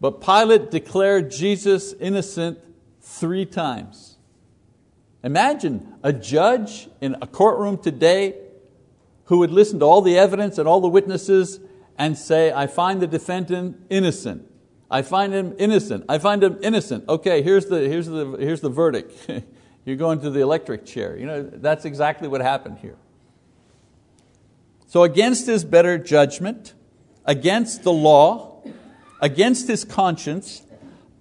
but 0.00 0.20
Pilate 0.20 0.70
declared 0.70 1.32
Jesus 1.32 1.92
innocent 1.94 2.60
three 3.00 3.44
times. 3.44 4.18
Imagine 5.24 5.94
a 6.04 6.12
judge 6.12 6.88
in 7.00 7.16
a 7.20 7.26
courtroom 7.26 7.76
today 7.76 8.36
who 9.24 9.38
would 9.38 9.50
listen 9.50 9.80
to 9.80 9.84
all 9.84 10.00
the 10.00 10.16
evidence 10.16 10.58
and 10.58 10.68
all 10.68 10.80
the 10.80 10.88
witnesses 10.88 11.58
and 11.98 12.16
say, 12.16 12.52
I 12.52 12.68
find 12.68 13.02
the 13.02 13.08
defendant 13.08 13.84
innocent. 13.90 14.48
I 14.88 15.02
find 15.02 15.32
him 15.34 15.56
innocent. 15.58 16.04
I 16.08 16.18
find 16.18 16.44
him 16.44 16.56
innocent. 16.62 17.08
Okay, 17.08 17.42
here's 17.42 17.66
the, 17.66 17.80
here's 17.88 18.06
the, 18.06 18.36
here's 18.38 18.60
the 18.60 18.70
verdict. 18.70 19.28
You're 19.84 19.96
going 19.96 20.20
to 20.20 20.30
the 20.30 20.40
electric 20.40 20.86
chair. 20.86 21.18
You 21.18 21.26
know, 21.26 21.42
that's 21.42 21.84
exactly 21.84 22.28
what 22.28 22.42
happened 22.42 22.78
here. 22.78 22.96
So 24.86 25.02
against 25.02 25.48
his 25.48 25.64
better 25.64 25.98
judgment, 25.98 26.74
against 27.28 27.82
the 27.84 27.92
law, 27.92 28.62
against 29.20 29.68
his 29.68 29.84
conscience, 29.84 30.62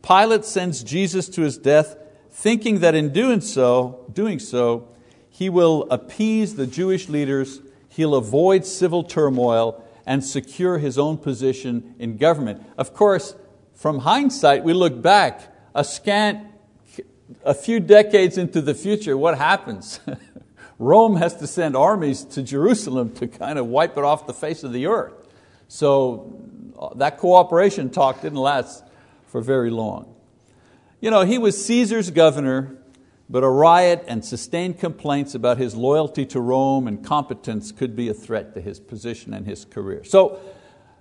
Pilate 0.01 0.45
sends 0.45 0.81
Jesus 0.81 1.27
to 1.29 1.41
his 1.41 1.57
death, 1.57 1.97
thinking 2.31 2.79
that 2.79 2.95
in 2.95 3.11
doing 3.11 3.41
so, 3.41 4.05
doing 4.13 4.39
so, 4.39 4.87
he 5.29 5.49
will 5.49 5.85
appease 5.91 6.55
the 6.55 6.65
Jewish 6.65 7.09
leaders, 7.09 7.59
he'll 7.89 8.15
avoid 8.15 8.65
civil 8.65 9.03
turmoil, 9.03 9.83
and 10.05 10.23
secure 10.23 10.77
his 10.77 10.97
own 10.97 11.17
position 11.17 11.93
in 11.99 12.15
government. 12.15 12.65
Of 12.77 12.93
course, 12.93 13.35
from 13.75 13.99
hindsight, 13.99 14.63
we 14.63 14.71
look 14.71 15.01
back, 15.01 15.53
a 15.75 15.83
scant, 15.83 16.47
a 17.43 17.53
few 17.53 17.81
decades 17.81 18.37
into 18.37 18.61
the 18.61 18.73
future, 18.73 19.17
what 19.17 19.37
happens? 19.37 19.99
Rome 20.79 21.17
has 21.17 21.35
to 21.35 21.47
send 21.47 21.75
armies 21.75 22.23
to 22.23 22.41
Jerusalem 22.41 23.13
to 23.15 23.27
kind 23.27 23.59
of 23.59 23.67
wipe 23.67 23.97
it 23.97 24.05
off 24.05 24.25
the 24.25 24.33
face 24.33 24.63
of 24.63 24.71
the 24.71 24.85
earth. 24.85 25.26
So 25.67 26.41
uh, 26.79 26.93
that 26.95 27.17
cooperation 27.17 27.89
talk 27.89 28.21
didn't 28.21 28.39
last 28.39 28.83
for 29.27 29.41
very 29.41 29.69
long. 29.69 30.15
You 30.99 31.11
know, 31.11 31.21
he 31.21 31.37
was 31.37 31.63
Caesar's 31.65 32.09
governor, 32.09 32.77
but 33.29 33.43
a 33.43 33.49
riot 33.49 34.05
and 34.07 34.23
sustained 34.23 34.79
complaints 34.79 35.35
about 35.35 35.57
his 35.57 35.75
loyalty 35.75 36.25
to 36.27 36.39
Rome 36.39 36.87
and 36.87 37.05
competence 37.05 37.71
could 37.71 37.95
be 37.95 38.09
a 38.09 38.13
threat 38.13 38.53
to 38.55 38.61
his 38.61 38.79
position 38.79 39.33
and 39.33 39.45
his 39.45 39.65
career. 39.65 40.03
So 40.03 40.39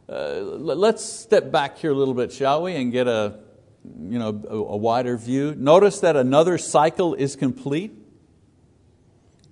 uh, 0.09 0.41
let's 0.41 1.05
step 1.05 1.51
back 1.51 1.79
here 1.79 1.93
a 1.93 1.95
little 1.95 2.15
bit, 2.15 2.33
shall 2.33 2.63
we, 2.63 2.75
and 2.75 2.93
get 2.93 3.09
a, 3.09 3.39
you 4.01 4.19
know, 4.19 4.43
a, 4.49 4.55
a 4.55 4.77
wider 4.77 5.17
view. 5.17 5.55
Notice 5.57 6.01
that 6.01 6.17
another 6.17 6.59
cycle 6.59 7.15
is 7.15 7.37
complete 7.37 7.93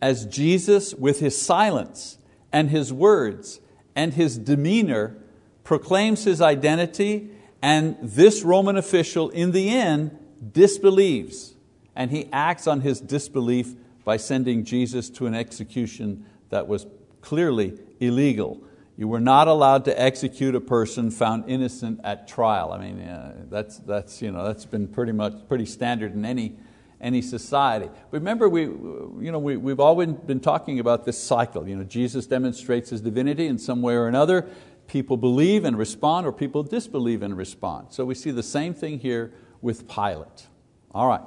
as 0.03 0.27
Jesus, 0.27 0.95
with 0.95 1.21
His 1.21 1.41
silence 1.41 2.19
and 2.53 2.69
His 2.69 2.93
words 2.93 3.61
and 3.97 4.15
His 4.15 4.39
demeanor, 4.39 5.17
proclaims 5.63 6.25
His 6.25 6.41
identity, 6.41 7.31
and 7.63 7.97
this 8.03 8.43
Roman 8.43 8.77
official, 8.77 9.31
in 9.31 9.53
the 9.53 9.71
end, 9.71 10.19
disbelieves 10.53 11.55
and 11.97 12.11
he 12.11 12.29
acts 12.33 12.67
on 12.67 12.81
his 12.81 13.01
disbelief 13.01 13.75
by 14.05 14.17
sending 14.17 14.65
Jesus 14.65 15.09
to 15.11 15.27
an 15.27 15.35
execution 15.35 16.27
that 16.51 16.67
was 16.67 16.87
clearly 17.21 17.79
illegal. 18.01 18.61
You 18.97 19.09
were 19.09 19.21
not 19.21 19.49
allowed 19.49 19.85
to 19.87 20.01
execute 20.01 20.55
a 20.55 20.61
person 20.61 21.11
found 21.11 21.49
innocent 21.49 22.01
at 22.05 22.29
trial. 22.29 22.73
I 22.73 22.79
mean, 22.79 23.01
uh, 23.01 23.47
that's, 23.51 23.79
that's, 23.79 24.23
you 24.23 24.31
know, 24.31 24.45
that's 24.45 24.67
been 24.67 24.87
pretty 24.87 25.13
much 25.13 25.35
pretty 25.49 25.67
standard 25.67 26.15
in 26.15 26.25
any, 26.25 26.57
any 27.01 27.23
society. 27.23 27.91
Remember, 28.11 28.49
we, 28.49 28.63
you 28.63 29.31
know, 29.33 29.39
we, 29.39 29.57
we've 29.57 29.81
always 29.81 30.09
been 30.09 30.41
talking 30.41 30.79
about 30.79 31.05
this 31.05 31.23
cycle. 31.23 31.69
You 31.69 31.77
know, 31.77 31.85
Jesus 31.85 32.27
demonstrates 32.27 32.91
His 32.91 33.01
divinity 33.01 33.47
in 33.47 33.59
some 33.59 33.83
way 33.83 33.95
or 33.95 34.07
another. 34.07 34.49
People 34.87 35.17
believe 35.17 35.65
and 35.65 35.79
respond, 35.79 36.27
or 36.27 36.33
people 36.33 36.63
disbelieve 36.63 37.23
and 37.23 37.37
respond. 37.37 37.89
So 37.91 38.05
we 38.05 38.15
see 38.15 38.31
the 38.31 38.43
same 38.43 38.75
thing 38.75 39.01
here 39.01 39.33
with 39.63 39.89
Pilate. 39.89 40.47
All 40.93 41.09
right. 41.09 41.23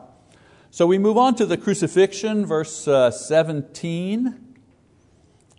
So 0.70 0.86
we 0.86 0.98
move 0.98 1.18
on 1.18 1.36
to 1.36 1.46
the 1.46 1.58
crucifixion, 1.58 2.46
verse 2.46 2.88
uh, 2.88 3.10
17. 3.10 4.48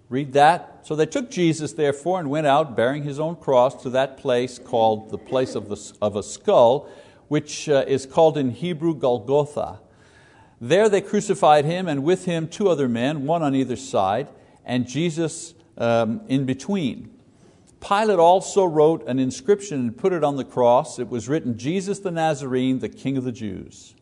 Read 0.08 0.32
that. 0.32 0.80
So 0.84 0.94
they 0.94 1.06
took 1.06 1.30
Jesus, 1.30 1.72
therefore, 1.72 2.20
and 2.20 2.30
went 2.30 2.46
out 2.46 2.76
bearing 2.76 3.02
his 3.02 3.20
own 3.20 3.36
cross 3.36 3.82
to 3.82 3.90
that 3.90 4.16
place 4.16 4.58
called 4.58 5.10
the 5.10 5.18
place 5.18 5.54
of, 5.54 5.68
the, 5.68 5.92
of 6.00 6.16
a 6.16 6.22
skull, 6.22 6.88
which 7.28 7.68
uh, 7.68 7.84
is 7.86 8.06
called 8.06 8.38
in 8.38 8.50
Hebrew 8.50 8.94
Golgotha. 8.94 9.80
There 10.60 10.88
they 10.88 11.00
crucified 11.00 11.64
him, 11.64 11.86
and 11.86 12.02
with 12.02 12.24
him 12.24 12.48
two 12.48 12.68
other 12.68 12.88
men, 12.88 13.26
one 13.26 13.42
on 13.42 13.54
either 13.54 13.76
side, 13.76 14.28
and 14.64 14.88
Jesus 14.88 15.54
um, 15.76 16.20
in 16.28 16.44
between. 16.46 17.10
Pilate 17.80 18.18
also 18.18 18.64
wrote 18.64 19.06
an 19.06 19.18
inscription 19.18 19.78
and 19.78 19.96
put 19.96 20.12
it 20.12 20.24
on 20.24 20.36
the 20.36 20.44
cross. 20.44 20.98
It 20.98 21.08
was 21.08 21.28
written, 21.28 21.56
Jesus 21.56 22.00
the 22.00 22.10
Nazarene, 22.10 22.80
the 22.80 22.88
King 22.88 23.16
of 23.16 23.24
the 23.24 23.32
Jews. 23.32 23.94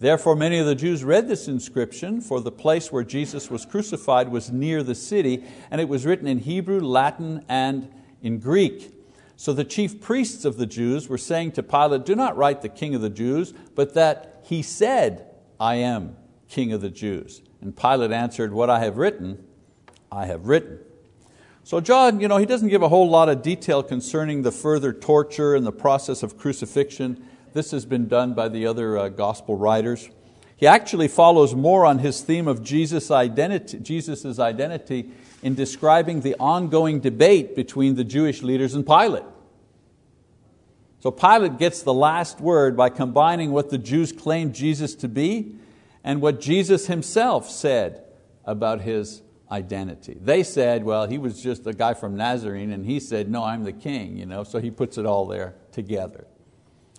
Therefore, 0.00 0.36
many 0.36 0.58
of 0.58 0.66
the 0.66 0.76
Jews 0.76 1.04
read 1.04 1.28
this 1.28 1.48
inscription, 1.48 2.20
for 2.20 2.40
the 2.40 2.52
place 2.52 2.90
where 2.90 3.02
Jesus 3.02 3.50
was 3.50 3.66
crucified 3.66 4.30
was 4.30 4.50
near 4.50 4.82
the 4.82 4.94
city, 4.94 5.44
and 5.70 5.80
it 5.80 5.88
was 5.88 6.06
written 6.06 6.28
in 6.28 6.38
Hebrew, 6.38 6.80
Latin, 6.80 7.44
and 7.48 7.92
in 8.22 8.38
Greek. 8.38 8.94
So 9.36 9.52
the 9.52 9.64
chief 9.64 10.00
priests 10.00 10.44
of 10.44 10.56
the 10.56 10.66
Jews 10.66 11.08
were 11.08 11.18
saying 11.18 11.52
to 11.52 11.62
Pilate, 11.62 12.06
Do 12.06 12.14
not 12.16 12.36
write 12.36 12.62
the 12.62 12.68
King 12.68 12.94
of 12.94 13.02
the 13.02 13.10
Jews, 13.10 13.52
but 13.74 13.94
that 13.94 14.40
he 14.44 14.62
said, 14.62 15.27
I 15.60 15.76
am 15.76 16.16
King 16.48 16.72
of 16.72 16.80
the 16.80 16.90
Jews. 16.90 17.42
And 17.60 17.76
Pilate 17.76 18.12
answered, 18.12 18.52
What 18.52 18.70
I 18.70 18.80
have 18.80 18.96
written, 18.96 19.44
I 20.10 20.26
have 20.26 20.46
written. 20.46 20.78
So 21.64 21.80
John, 21.80 22.20
you 22.20 22.28
know, 22.28 22.38
he 22.38 22.46
doesn't 22.46 22.68
give 22.68 22.82
a 22.82 22.88
whole 22.88 23.10
lot 23.10 23.28
of 23.28 23.42
detail 23.42 23.82
concerning 23.82 24.42
the 24.42 24.52
further 24.52 24.92
torture 24.92 25.54
and 25.54 25.66
the 25.66 25.72
process 25.72 26.22
of 26.22 26.38
crucifixion. 26.38 27.22
This 27.52 27.72
has 27.72 27.84
been 27.84 28.08
done 28.08 28.34
by 28.34 28.48
the 28.48 28.66
other 28.66 28.96
uh, 28.96 29.08
gospel 29.08 29.56
writers. 29.56 30.08
He 30.56 30.66
actually 30.66 31.08
follows 31.08 31.54
more 31.54 31.84
on 31.84 31.98
his 31.98 32.20
theme 32.20 32.48
of 32.48 32.62
Jesus' 32.62 33.10
identity, 33.10 33.78
Jesus's 33.78 34.40
identity 34.40 35.10
in 35.42 35.54
describing 35.54 36.22
the 36.22 36.34
ongoing 36.40 37.00
debate 37.00 37.54
between 37.54 37.94
the 37.94 38.04
Jewish 38.04 38.42
leaders 38.42 38.74
and 38.74 38.86
Pilate. 38.86 39.24
So 41.00 41.10
Pilate 41.10 41.58
gets 41.58 41.82
the 41.82 41.94
last 41.94 42.40
word 42.40 42.76
by 42.76 42.88
combining 42.88 43.52
what 43.52 43.70
the 43.70 43.78
Jews 43.78 44.12
claimed 44.12 44.54
Jesus 44.54 44.94
to 44.96 45.08
be 45.08 45.54
and 46.02 46.20
what 46.20 46.40
Jesus 46.40 46.86
himself 46.86 47.48
said 47.48 48.02
about 48.44 48.80
his 48.80 49.22
identity. 49.50 50.16
They 50.20 50.42
said, 50.42 50.84
well, 50.84 51.06
he 51.06 51.18
was 51.18 51.40
just 51.40 51.66
a 51.66 51.72
guy 51.72 51.94
from 51.94 52.16
Nazarene, 52.16 52.72
and 52.72 52.84
he 52.84 53.00
said, 53.00 53.30
no, 53.30 53.44
I'm 53.44 53.64
the 53.64 53.72
king. 53.72 54.16
You 54.16 54.26
know? 54.26 54.44
So 54.44 54.58
he 54.58 54.70
puts 54.70 54.98
it 54.98 55.06
all 55.06 55.26
there 55.26 55.54
together. 55.70 56.26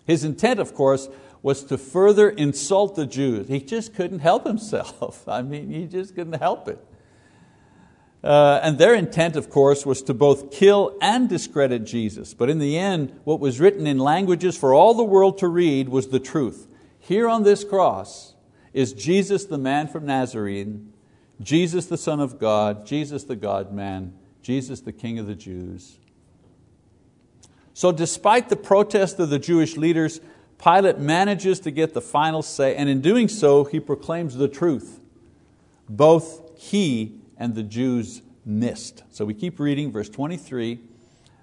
His 0.06 0.24
intent, 0.24 0.60
of 0.60 0.74
course, 0.74 1.10
was 1.42 1.64
to 1.66 1.78
further 1.78 2.30
insult 2.30 2.96
the 2.96 3.06
Jews. 3.06 3.48
He 3.48 3.60
just 3.60 3.94
couldn't 3.94 4.20
help 4.20 4.46
himself. 4.46 5.28
I 5.28 5.42
mean, 5.42 5.70
he 5.70 5.86
just 5.86 6.16
couldn't 6.16 6.40
help 6.40 6.68
it. 6.68 6.84
Uh, 8.24 8.60
and 8.62 8.78
their 8.78 8.94
intent, 8.94 9.36
of 9.36 9.50
course, 9.50 9.86
was 9.86 10.02
to 10.04 10.14
both 10.14 10.52
kill 10.52 10.98
and 11.02 11.30
discredit 11.30 11.86
Jesus. 11.86 12.34
But 12.34 12.50
in 12.50 12.60
the 12.60 12.78
end, 12.78 13.18
what 13.24 13.40
was 13.40 13.60
written 13.60 13.88
in 13.88 13.98
languages 13.98 14.58
for 14.58 14.74
all 14.74 14.94
the 14.94 15.04
world 15.04 15.38
to 15.38 15.48
read 15.48 15.88
was 15.90 16.10
the 16.10 16.20
truth. 16.20 16.68
Here 17.00 17.30
on 17.30 17.44
this 17.44 17.64
cross 17.64 18.34
is 18.74 18.92
Jesus, 18.94 19.46
the 19.46 19.58
man 19.58 19.88
from 19.88 20.06
Nazarene, 20.06 20.92
Jesus, 21.42 21.86
the 21.86 21.98
Son 21.98 22.20
of 22.20 22.40
God, 22.40 22.86
Jesus, 22.86 23.24
the 23.24 23.38
God 23.38 23.72
man, 23.72 24.14
Jesus, 24.42 24.82
the 24.82 24.92
King 24.92 25.18
of 25.18 25.26
the 25.26 25.36
Jews. 25.36 25.98
So, 27.74 27.94
despite 27.94 28.50
the 28.50 28.58
protest 28.58 29.20
of 29.20 29.30
the 29.30 29.40
Jewish 29.40 29.78
leaders, 29.78 30.20
Pilate 30.62 31.00
manages 31.00 31.62
to 31.62 31.72
get 31.72 31.94
the 31.94 32.02
final 32.02 32.42
say, 32.42 32.76
and 32.76 32.90
in 32.90 33.00
doing 33.00 33.30
so, 33.30 33.64
he 33.64 33.80
proclaims 33.80 34.36
the 34.36 34.50
truth. 34.50 35.00
Both 35.88 36.60
he 36.60 37.19
and 37.40 37.56
the 37.56 37.64
Jews 37.64 38.22
missed. 38.46 39.04
So 39.10 39.26
we 39.26 39.34
keep 39.34 39.60
reading, 39.60 39.92
verse 39.92 40.10
23. 40.10 40.80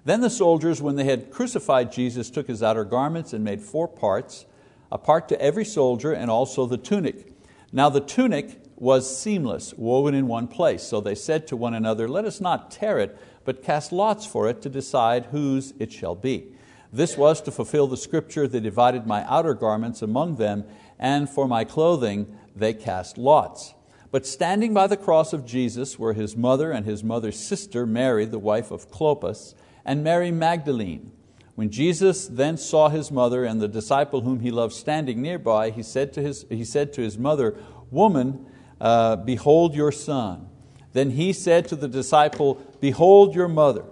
Then 0.05 0.21
the 0.21 0.29
soldiers, 0.29 0.81
when 0.81 0.95
they 0.95 1.03
had 1.03 1.31
crucified 1.31 1.91
Jesus, 1.91 2.29
took 2.29 2.47
his 2.47 2.63
outer 2.63 2.85
garments 2.85 3.33
and 3.33 3.43
made 3.43 3.61
four 3.61 3.89
parts, 3.89 4.45
a 4.89 4.97
part 4.97 5.27
to 5.29 5.41
every 5.41 5.65
soldier, 5.65 6.13
and 6.13 6.31
also 6.31 6.65
the 6.65 6.77
tunic. 6.77 7.33
Now 7.73 7.89
the 7.89 7.99
tunic 7.99 8.61
was 8.77 9.19
seamless, 9.19 9.73
woven 9.73 10.13
in 10.13 10.27
one 10.27 10.47
place. 10.47 10.83
So 10.83 11.01
they 11.01 11.15
said 11.15 11.47
to 11.47 11.57
one 11.57 11.73
another, 11.73 12.07
Let 12.07 12.25
us 12.25 12.39
not 12.39 12.71
tear 12.71 12.99
it, 12.99 13.17
but 13.43 13.63
cast 13.63 13.91
lots 13.91 14.25
for 14.25 14.47
it 14.47 14.61
to 14.61 14.69
decide 14.69 15.25
whose 15.25 15.73
it 15.79 15.91
shall 15.91 16.15
be. 16.15 16.53
This 16.93 17.17
was 17.17 17.41
to 17.41 17.51
fulfill 17.51 17.87
the 17.87 17.97
scripture, 17.97 18.47
they 18.47 18.59
divided 18.59 19.05
my 19.05 19.25
outer 19.25 19.53
garments 19.53 20.01
among 20.01 20.37
them, 20.37 20.63
and 20.97 21.29
for 21.29 21.47
my 21.47 21.65
clothing 21.65 22.37
they 22.55 22.73
cast 22.73 23.17
lots. 23.17 23.73
But 24.09 24.25
standing 24.25 24.73
by 24.73 24.87
the 24.87 24.97
cross 24.97 25.33
of 25.33 25.45
Jesus 25.45 25.99
were 25.99 26.13
his 26.13 26.37
mother 26.37 26.71
and 26.71 26.85
his 26.85 27.03
mother's 27.03 27.39
sister, 27.39 27.85
Mary, 27.85 28.25
the 28.25 28.39
wife 28.39 28.71
of 28.71 28.89
Clopas, 28.89 29.53
and 29.83 30.03
Mary 30.03 30.31
Magdalene. 30.31 31.11
When 31.55 31.71
Jesus 31.71 32.27
then 32.27 32.57
saw 32.57 32.89
his 32.89 33.11
mother 33.11 33.43
and 33.43 33.59
the 33.59 33.67
disciple 33.67 34.21
whom 34.21 34.41
he 34.41 34.51
loved 34.51 34.73
standing 34.73 35.21
nearby, 35.21 35.71
he 35.71 35.81
said 35.81 36.13
to 36.13 36.21
his, 36.21 36.45
he 36.49 36.63
said 36.63 36.93
to 36.93 37.01
his 37.01 37.17
mother, 37.17 37.57
Woman, 37.89 38.45
uh, 38.79 39.15
behold 39.17 39.75
your 39.75 39.91
son. 39.91 40.49
Then 40.93 41.11
he 41.11 41.33
said 41.33 41.67
to 41.69 41.75
the 41.75 41.87
disciple, 41.87 42.61
Behold 42.79 43.35
your 43.35 43.47
mother. 43.47 43.85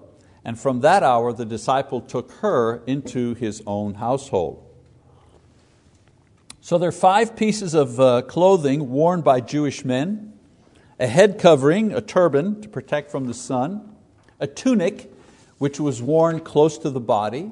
And 0.43 0.59
from 0.59 0.81
that 0.81 1.01
hour 1.01 1.33
the 1.33 1.45
disciple 1.45 2.01
took 2.01 2.31
her 2.33 2.83
into 2.85 3.33
his 3.33 3.63
own 3.65 3.95
household. 3.95 4.64
So 6.65 6.79
there 6.79 6.89
are 6.89 6.91
five 6.91 7.35
pieces 7.35 7.75
of 7.75 7.99
uh, 7.99 8.23
clothing 8.23 8.89
worn 8.89 9.21
by 9.21 9.39
Jewish 9.39 9.85
men 9.85 10.33
a 10.99 11.05
head 11.05 11.37
covering, 11.37 11.93
a 11.93 12.01
turban 12.01 12.59
to 12.61 12.67
protect 12.67 13.11
from 13.11 13.27
the 13.27 13.35
sun, 13.35 13.95
a 14.39 14.47
tunic, 14.47 15.13
which 15.59 15.79
was 15.79 16.01
worn 16.01 16.39
close 16.39 16.79
to 16.79 16.89
the 16.89 16.99
body, 16.99 17.51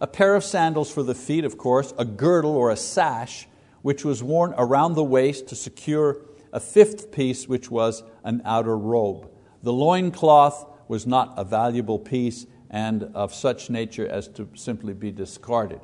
a 0.00 0.08
pair 0.08 0.34
of 0.34 0.42
sandals 0.42 0.90
for 0.90 1.04
the 1.04 1.14
feet, 1.14 1.44
of 1.44 1.56
course, 1.56 1.94
a 1.98 2.04
girdle 2.04 2.56
or 2.56 2.72
a 2.72 2.76
sash, 2.76 3.46
which 3.82 4.04
was 4.04 4.24
worn 4.24 4.52
around 4.58 4.94
the 4.94 5.04
waist 5.04 5.46
to 5.46 5.54
secure 5.54 6.16
a 6.52 6.58
fifth 6.58 7.12
piece, 7.12 7.46
which 7.46 7.70
was 7.70 8.02
an 8.24 8.42
outer 8.44 8.76
robe. 8.76 9.30
The 9.62 9.72
loincloth 9.72 10.66
was 10.88 11.06
not 11.06 11.32
a 11.36 11.44
valuable 11.44 12.00
piece 12.00 12.44
and 12.68 13.04
of 13.14 13.32
such 13.32 13.70
nature 13.70 14.08
as 14.08 14.26
to 14.30 14.48
simply 14.56 14.94
be 14.94 15.12
discarded. 15.12 15.80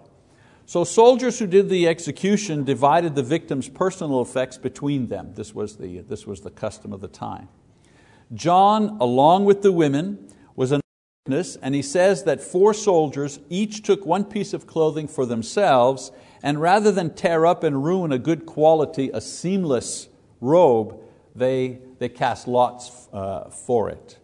So 0.66 0.85
soldiers 0.85 1.38
who 1.38 1.46
did 1.46 1.68
the 1.68 1.87
execution 1.87 2.64
divided 2.64 3.14
the 3.14 3.22
victim's 3.22 3.68
personal 3.68 4.22
effects 4.22 4.57
between 4.57 5.09
them. 5.09 5.35
This 5.35 5.55
was 5.55 5.77
the, 5.77 6.00
this 6.00 6.27
was 6.27 6.40
the 6.40 6.50
custom 6.50 6.92
of 6.92 7.00
the 7.00 7.09
time. 7.09 7.48
John, 8.33 8.96
along 9.00 9.44
with 9.44 9.62
the 9.62 9.72
women, 9.72 10.29
was 10.57 10.72
an 10.72 10.81
witness, 11.27 11.57
and 11.57 11.74
he 11.74 11.81
says 11.83 12.24
that 12.24 12.40
four 12.42 12.74
soldiers 12.74 13.40
each 13.48 13.83
took 13.83 14.05
one 14.05 14.24
piece 14.24 14.53
of 14.53 14.66
clothing 14.66 15.09
for 15.09 15.24
themselves, 15.24 16.12
and 16.42 16.61
rather 16.61 16.92
than 16.92 17.14
tear 17.14 17.46
up 17.46 17.62
and 17.64 17.83
ruin 17.85 18.12
a 18.12 18.18
good 18.18 18.44
quality, 18.44 19.11
a 19.14 19.20
seamless 19.20 20.09
robe, 20.40 20.98
they, 21.35 21.79
they 21.98 22.09
cast 22.11 22.46
lots 22.46 23.09
uh, 23.12 23.48
for 23.48 23.88
it. 23.88 24.18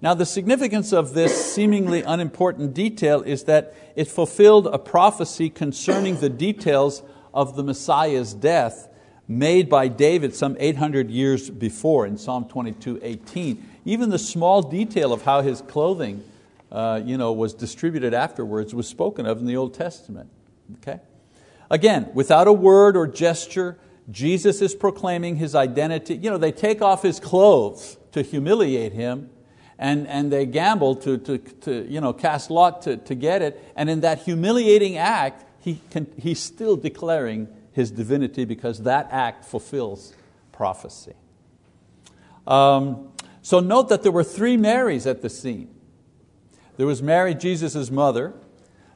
Now, 0.00 0.14
the 0.14 0.26
significance 0.26 0.92
of 0.92 1.14
this 1.14 1.52
seemingly 1.52 2.02
unimportant 2.02 2.72
detail 2.72 3.22
is 3.22 3.44
that 3.44 3.74
it 3.96 4.06
fulfilled 4.06 4.68
a 4.68 4.78
prophecy 4.78 5.50
concerning 5.50 6.20
the 6.20 6.28
details 6.28 7.02
of 7.34 7.56
the 7.56 7.64
Messiah's 7.64 8.32
death 8.32 8.88
made 9.26 9.68
by 9.68 9.88
David 9.88 10.34
some 10.34 10.56
800 10.58 11.10
years 11.10 11.50
before 11.50 12.06
in 12.06 12.16
Psalm 12.16 12.46
22 12.48 13.00
18. 13.02 13.68
Even 13.84 14.10
the 14.10 14.18
small 14.18 14.62
detail 14.62 15.12
of 15.12 15.22
how 15.22 15.42
his 15.42 15.62
clothing 15.62 16.22
uh, 16.70 17.00
you 17.04 17.16
know, 17.16 17.32
was 17.32 17.54
distributed 17.54 18.14
afterwards 18.14 18.74
was 18.74 18.86
spoken 18.86 19.26
of 19.26 19.38
in 19.38 19.46
the 19.46 19.56
Old 19.56 19.74
Testament. 19.74 20.28
Okay? 20.76 21.00
Again, 21.70 22.08
without 22.14 22.46
a 22.46 22.52
word 22.52 22.96
or 22.96 23.06
gesture, 23.06 23.78
Jesus 24.10 24.62
is 24.62 24.74
proclaiming 24.74 25.36
His 25.36 25.54
identity. 25.54 26.16
You 26.16 26.30
know, 26.30 26.38
they 26.38 26.52
take 26.52 26.82
off 26.82 27.02
His 27.02 27.20
clothes 27.20 27.96
to 28.12 28.22
humiliate 28.22 28.92
Him, 28.92 29.30
and, 29.78 30.08
and 30.08 30.32
they 30.32 30.44
gamble 30.44 30.96
to, 30.96 31.18
to, 31.18 31.38
to 31.38 31.86
you 31.88 32.00
know, 32.00 32.12
cast 32.12 32.50
lot 32.50 32.82
to, 32.82 32.96
to 32.96 33.14
get 33.14 33.42
it. 33.42 33.62
And 33.76 33.88
in 33.88 34.00
that 34.00 34.20
humiliating 34.20 34.96
act, 34.96 35.44
he 35.60 35.80
can, 35.90 36.10
he's 36.16 36.40
still 36.40 36.76
declaring 36.76 37.48
his 37.72 37.90
divinity 37.90 38.44
because 38.44 38.82
that 38.82 39.08
act 39.12 39.44
fulfills 39.44 40.14
prophecy. 40.50 41.14
Um, 42.46 43.12
so 43.42 43.60
note 43.60 43.88
that 43.90 44.02
there 44.02 44.12
were 44.12 44.24
three 44.24 44.56
Marys 44.56 45.06
at 45.06 45.22
the 45.22 45.30
scene. 45.30 45.72
There 46.76 46.86
was 46.86 47.02
Mary, 47.02 47.34
Jesus' 47.34 47.90
mother. 47.90 48.34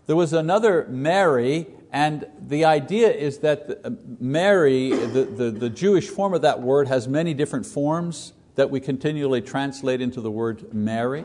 There 0.07 0.17
was 0.17 0.33
another 0.33 0.87
Mary, 0.89 1.69
and 1.93 2.27
the 2.41 2.65
idea 2.65 3.11
is 3.13 3.39
that 3.39 3.81
uh, 3.85 3.91
Mary, 4.19 4.91
the, 4.91 5.25
the, 5.25 5.51
the 5.51 5.71
Jewish 5.71 6.09
form 6.09 6.35
of 6.35 6.43
that 6.43 6.61
word, 6.61 6.89
has 6.89 7.07
many 7.07 7.35
different 7.35 7.67
forms 7.67 8.33
that 8.55 8.71
we 8.71 8.81
continually 8.81 9.41
translate 9.41 10.01
into 10.01 10.21
the 10.21 10.31
word 10.31 10.73
Mary. 10.75 11.25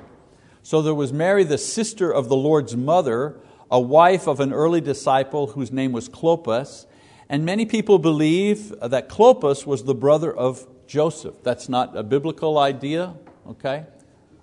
So 0.64 0.82
there 0.82 0.96
was 0.96 1.14
Mary, 1.14 1.44
the 1.44 1.58
sister 1.58 2.12
of 2.12 2.30
the 2.30 2.36
Lord's 2.36 2.76
mother, 2.76 3.38
a 3.70 3.80
wife 3.80 4.28
of 4.28 4.40
an 4.40 4.54
early 4.54 4.82
disciple 4.82 5.48
whose 5.48 5.72
name 5.72 5.92
was 5.92 6.10
Clopas. 6.10 6.86
And 7.30 7.46
many 7.46 7.66
people 7.66 8.00
believe 8.00 8.74
that 8.82 9.10
Clopas 9.10 9.66
was 9.66 9.84
the 9.84 9.96
brother 9.96 10.34
of 10.34 10.66
Joseph. 10.88 11.36
That's 11.44 11.68
not 11.68 11.96
a 11.98 12.04
biblical 12.04 12.58
idea, 12.58 13.16
okay? 13.48 13.86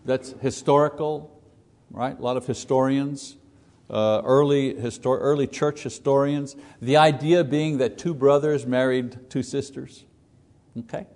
That's 0.05 0.35
historical, 0.40 1.31
right? 1.90 2.18
A 2.18 2.23
lot 2.23 2.37
of 2.37 2.47
historians, 2.47 3.37
uh, 3.88 4.20
early, 4.25 4.75
histor- 4.75 5.18
early 5.20 5.47
church 5.47 5.83
historians. 5.83 6.57
The 6.83 6.99
idea 6.99 7.44
being 7.44 7.79
that 7.79 7.97
two 7.97 8.12
brothers 8.12 8.66
married 8.66 9.31
two 9.31 9.42
sisters, 9.42 10.05
okay? 10.79 11.07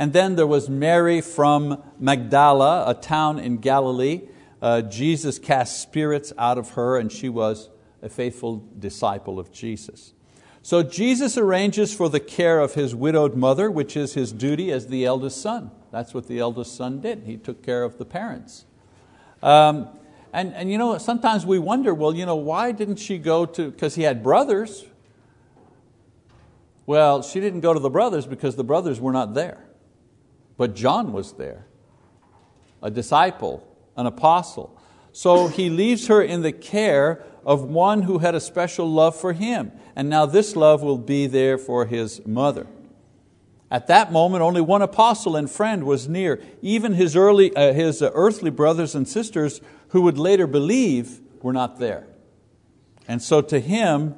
And 0.00 0.14
then 0.14 0.34
there 0.34 0.46
was 0.46 0.70
Mary 0.70 1.20
from 1.20 1.82
Magdala, 1.98 2.84
a 2.88 2.94
town 2.94 3.38
in 3.38 3.58
Galilee. 3.58 4.22
Uh, 4.62 4.80
Jesus 4.80 5.38
cast 5.38 5.82
spirits 5.82 6.32
out 6.38 6.56
of 6.56 6.70
her, 6.70 6.96
and 6.96 7.12
she 7.12 7.28
was 7.28 7.68
a 8.00 8.08
faithful 8.08 8.64
disciple 8.78 9.38
of 9.38 9.52
Jesus. 9.52 10.14
So 10.62 10.82
Jesus 10.82 11.36
arranges 11.36 11.94
for 11.94 12.08
the 12.08 12.18
care 12.18 12.60
of 12.60 12.72
his 12.72 12.94
widowed 12.94 13.36
mother, 13.36 13.70
which 13.70 13.94
is 13.94 14.14
his 14.14 14.32
duty 14.32 14.72
as 14.72 14.86
the 14.86 15.04
eldest 15.04 15.42
son. 15.42 15.70
That's 15.90 16.14
what 16.14 16.28
the 16.28 16.38
eldest 16.38 16.74
son 16.74 17.02
did. 17.02 17.24
He 17.24 17.36
took 17.36 17.62
care 17.62 17.82
of 17.84 17.98
the 17.98 18.06
parents. 18.06 18.64
Um, 19.42 19.86
and, 20.32 20.54
and 20.54 20.72
you 20.72 20.78
know, 20.78 20.96
sometimes 20.96 21.44
we 21.44 21.58
wonder, 21.58 21.92
well, 21.92 22.14
you 22.14 22.24
know, 22.24 22.36
why 22.36 22.72
didn't 22.72 23.00
she 23.00 23.18
go 23.18 23.44
to, 23.44 23.70
because 23.70 23.96
he 23.96 24.04
had 24.04 24.22
brothers. 24.22 24.86
Well, 26.86 27.22
she 27.22 27.38
didn't 27.38 27.60
go 27.60 27.74
to 27.74 27.80
the 27.80 27.90
brothers 27.90 28.24
because 28.24 28.56
the 28.56 28.64
brothers 28.64 28.98
were 28.98 29.12
not 29.12 29.34
there. 29.34 29.66
But 30.60 30.74
John 30.74 31.14
was 31.14 31.32
there, 31.32 31.64
a 32.82 32.90
disciple, 32.90 33.66
an 33.96 34.04
apostle. 34.04 34.78
So 35.10 35.48
he 35.48 35.70
leaves 35.70 36.08
her 36.08 36.20
in 36.20 36.42
the 36.42 36.52
care 36.52 37.24
of 37.46 37.62
one 37.62 38.02
who 38.02 38.18
had 38.18 38.34
a 38.34 38.40
special 38.40 38.86
love 38.86 39.18
for 39.18 39.32
him. 39.32 39.72
And 39.96 40.10
now 40.10 40.26
this 40.26 40.56
love 40.56 40.82
will 40.82 40.98
be 40.98 41.26
there 41.26 41.56
for 41.56 41.86
his 41.86 42.26
mother. 42.26 42.66
At 43.70 43.86
that 43.86 44.12
moment, 44.12 44.42
only 44.42 44.60
one 44.60 44.82
apostle 44.82 45.34
and 45.34 45.50
friend 45.50 45.84
was 45.84 46.10
near. 46.10 46.42
Even 46.60 46.92
his, 46.92 47.16
early, 47.16 47.56
uh, 47.56 47.72
his 47.72 48.02
earthly 48.02 48.50
brothers 48.50 48.94
and 48.94 49.08
sisters 49.08 49.62
who 49.88 50.02
would 50.02 50.18
later 50.18 50.46
believe 50.46 51.20
were 51.40 51.54
not 51.54 51.78
there. 51.78 52.06
And 53.08 53.22
so 53.22 53.40
to 53.40 53.58
him 53.60 54.14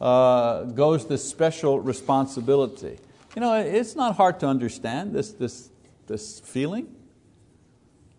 uh, 0.00 0.62
goes 0.62 1.06
this 1.06 1.28
special 1.28 1.80
responsibility. 1.80 2.98
You 3.36 3.40
know, 3.40 3.52
it's 3.56 3.94
not 3.94 4.16
hard 4.16 4.40
to 4.40 4.46
understand 4.46 5.14
this, 5.14 5.32
this, 5.32 5.68
this 6.12 6.40
feeling? 6.40 6.94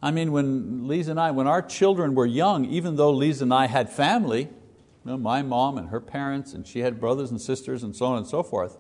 I 0.02 0.12
mean, 0.12 0.32
when 0.32 0.88
Lisa 0.88 1.12
and 1.12 1.20
I, 1.20 1.32
when 1.32 1.48
our 1.48 1.62
children 1.62 2.16
were 2.16 2.26
young, 2.26 2.66
even 2.66 2.96
though 2.96 3.12
Lisa 3.12 3.44
and 3.44 3.54
I 3.54 3.68
had 3.68 3.90
family, 3.90 4.42
you 4.42 5.12
know, 5.12 5.18
my 5.18 5.44
mom 5.44 5.78
and 5.78 5.90
her 5.90 6.02
parents, 6.02 6.54
and 6.54 6.66
she 6.66 6.80
had 6.80 7.00
brothers 7.00 7.30
and 7.30 7.40
sisters 7.40 7.84
and 7.84 7.96
so 7.96 8.08
on 8.08 8.18
and 8.18 8.28
so 8.28 8.42
forth, 8.42 8.78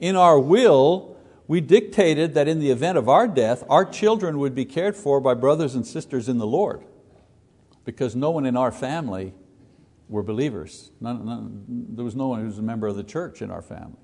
in 0.00 0.16
our 0.16 0.40
will, 0.40 1.16
we 1.46 1.60
dictated 1.60 2.34
that 2.34 2.48
in 2.48 2.58
the 2.58 2.70
event 2.70 2.96
of 2.96 3.08
our 3.08 3.28
death, 3.28 3.62
our 3.68 3.84
children 3.84 4.38
would 4.38 4.54
be 4.54 4.64
cared 4.64 4.96
for 4.96 5.20
by 5.20 5.34
brothers 5.34 5.74
and 5.74 5.86
sisters 5.86 6.28
in 6.28 6.38
the 6.38 6.46
Lord. 6.46 6.82
Because 7.84 8.16
no 8.16 8.30
one 8.30 8.46
in 8.46 8.56
our 8.56 8.72
family 8.72 9.34
were 10.08 10.22
believers. 10.22 10.90
None, 11.00 11.24
none, 11.24 11.86
there 11.90 12.04
was 12.04 12.16
no 12.16 12.28
one 12.28 12.40
who 12.40 12.46
was 12.46 12.58
a 12.58 12.62
member 12.62 12.86
of 12.86 12.96
the 12.96 13.04
church 13.04 13.42
in 13.42 13.50
our 13.50 13.62
family. 13.62 14.00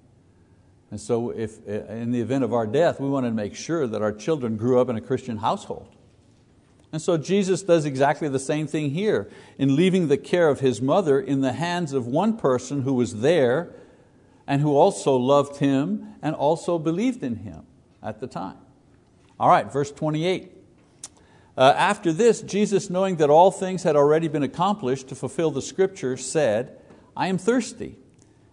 And 0.92 1.00
so 1.00 1.30
if, 1.30 1.66
in 1.66 2.12
the 2.12 2.20
event 2.20 2.44
of 2.44 2.52
our 2.52 2.66
death, 2.66 3.00
we 3.00 3.08
wanted 3.08 3.30
to 3.30 3.34
make 3.34 3.54
sure 3.54 3.86
that 3.86 4.02
our 4.02 4.12
children 4.12 4.58
grew 4.58 4.78
up 4.78 4.90
in 4.90 4.96
a 4.96 5.00
Christian 5.00 5.38
household. 5.38 5.88
And 6.92 7.00
so 7.00 7.16
Jesus 7.16 7.62
does 7.62 7.86
exactly 7.86 8.28
the 8.28 8.38
same 8.38 8.66
thing 8.66 8.90
here 8.90 9.30
in 9.56 9.74
leaving 9.74 10.08
the 10.08 10.18
care 10.18 10.50
of 10.50 10.60
his 10.60 10.82
mother 10.82 11.18
in 11.18 11.40
the 11.40 11.54
hands 11.54 11.94
of 11.94 12.06
one 12.06 12.36
person 12.36 12.82
who 12.82 12.92
was 12.92 13.22
there 13.22 13.72
and 14.46 14.60
who 14.60 14.76
also 14.76 15.16
loved 15.16 15.56
him 15.56 16.14
and 16.20 16.34
also 16.34 16.78
believed 16.78 17.22
in 17.22 17.36
him 17.36 17.62
at 18.02 18.20
the 18.20 18.26
time. 18.26 18.58
All 19.40 19.48
right, 19.48 19.72
verse 19.72 19.90
28. 19.90 20.52
Uh, 21.56 21.72
after 21.74 22.12
this, 22.12 22.42
Jesus, 22.42 22.90
knowing 22.90 23.16
that 23.16 23.30
all 23.30 23.50
things 23.50 23.82
had 23.82 23.96
already 23.96 24.28
been 24.28 24.42
accomplished 24.42 25.08
to 25.08 25.14
fulfill 25.14 25.50
the 25.50 25.62
scripture, 25.62 26.18
said, 26.18 26.78
I 27.16 27.28
am 27.28 27.38
thirsty. 27.38 27.96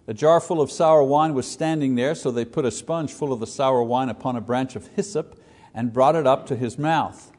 A 0.09 0.13
jar 0.15 0.39
full 0.39 0.59
of 0.59 0.71
sour 0.71 1.03
wine 1.03 1.35
was 1.35 1.45
standing 1.45 1.93
there, 1.93 2.15
so 2.15 2.31
they 2.31 2.43
put 2.43 2.65
a 2.65 2.71
sponge 2.71 3.13
full 3.13 3.31
of 3.31 3.39
the 3.39 3.45
sour 3.45 3.83
wine 3.83 4.09
upon 4.09 4.35
a 4.35 4.41
branch 4.41 4.75
of 4.75 4.87
hyssop 4.95 5.39
and 5.71 5.93
brought 5.93 6.15
it 6.15 6.25
up 6.25 6.47
to 6.47 6.55
his 6.55 6.79
mouth. 6.79 7.31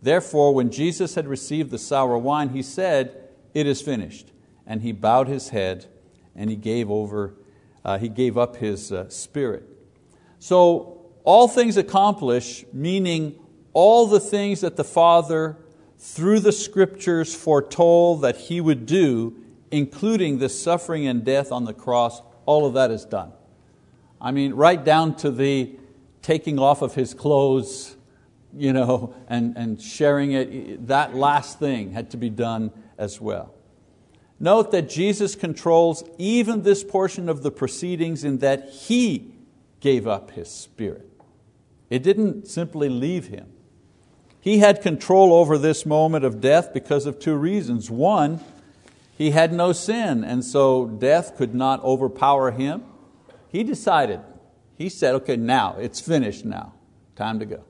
Therefore, 0.00 0.54
when 0.54 0.70
Jesus 0.70 1.14
had 1.14 1.28
received 1.28 1.70
the 1.70 1.78
sour 1.78 2.16
wine, 2.16 2.48
he 2.48 2.62
said, 2.62 3.28
It 3.52 3.66
is 3.66 3.82
finished. 3.82 4.32
And 4.66 4.80
he 4.80 4.92
bowed 4.92 5.28
his 5.28 5.50
head 5.50 5.88
and 6.34 6.48
he 6.48 6.56
gave, 6.56 6.90
over, 6.90 7.34
uh, 7.84 7.98
he 7.98 8.08
gave 8.08 8.38
up 8.38 8.56
his 8.56 8.90
uh, 8.90 9.10
spirit. 9.10 9.64
So, 10.38 11.02
all 11.22 11.48
things 11.48 11.76
accomplished, 11.76 12.72
meaning 12.72 13.38
all 13.74 14.06
the 14.06 14.20
things 14.20 14.62
that 14.62 14.76
the 14.76 14.84
Father 14.84 15.58
through 15.98 16.40
the 16.40 16.52
scriptures 16.52 17.34
foretold 17.34 18.22
that 18.22 18.36
He 18.36 18.60
would 18.60 18.86
do, 18.86 19.36
including 19.70 20.38
the 20.38 20.48
suffering 20.48 21.06
and 21.06 21.24
death 21.24 21.52
on 21.52 21.64
the 21.64 21.74
cross, 21.74 22.22
all 22.44 22.66
of 22.66 22.74
that 22.74 22.90
is 22.90 23.04
done. 23.04 23.32
I 24.20 24.30
mean, 24.30 24.54
right 24.54 24.82
down 24.82 25.16
to 25.16 25.30
the 25.30 25.76
taking 26.22 26.58
off 26.58 26.82
of 26.82 26.94
His 26.94 27.14
clothes 27.14 27.96
you 28.56 28.72
know, 28.72 29.14
and, 29.28 29.56
and 29.56 29.80
sharing 29.80 30.32
it, 30.32 30.86
that 30.86 31.14
last 31.14 31.58
thing 31.58 31.92
had 31.92 32.10
to 32.10 32.16
be 32.16 32.30
done 32.30 32.72
as 32.98 33.20
well. 33.20 33.54
Note 34.40 34.70
that 34.72 34.88
Jesus 34.88 35.34
controls 35.34 36.04
even 36.18 36.62
this 36.62 36.82
portion 36.82 37.28
of 37.28 37.42
the 37.42 37.50
proceedings 37.50 38.24
in 38.24 38.38
that 38.38 38.68
He 38.70 39.32
gave 39.80 40.06
up 40.06 40.32
His 40.32 40.50
Spirit. 40.50 41.10
It 41.90 42.02
didn't 42.02 42.48
simply 42.48 42.88
leave 42.88 43.28
Him. 43.28 43.46
He 44.40 44.58
had 44.58 44.80
control 44.80 45.32
over 45.32 45.58
this 45.58 45.84
moment 45.84 46.24
of 46.24 46.40
death 46.40 46.72
because 46.72 47.06
of 47.06 47.18
two 47.18 47.34
reasons. 47.34 47.90
One, 47.90 48.40
He 49.16 49.30
had 49.30 49.52
no 49.52 49.72
sin, 49.72 50.24
and 50.24 50.44
so 50.44 50.86
death 50.86 51.36
could 51.36 51.54
not 51.54 51.82
overpower 51.82 52.50
Him. 52.50 52.84
He 53.48 53.64
decided, 53.64 54.20
He 54.76 54.88
said, 54.88 55.14
okay, 55.16 55.36
now, 55.36 55.76
it's 55.78 56.00
finished 56.00 56.44
now, 56.44 56.74
time 57.16 57.38
to 57.38 57.46
go. 57.46 57.64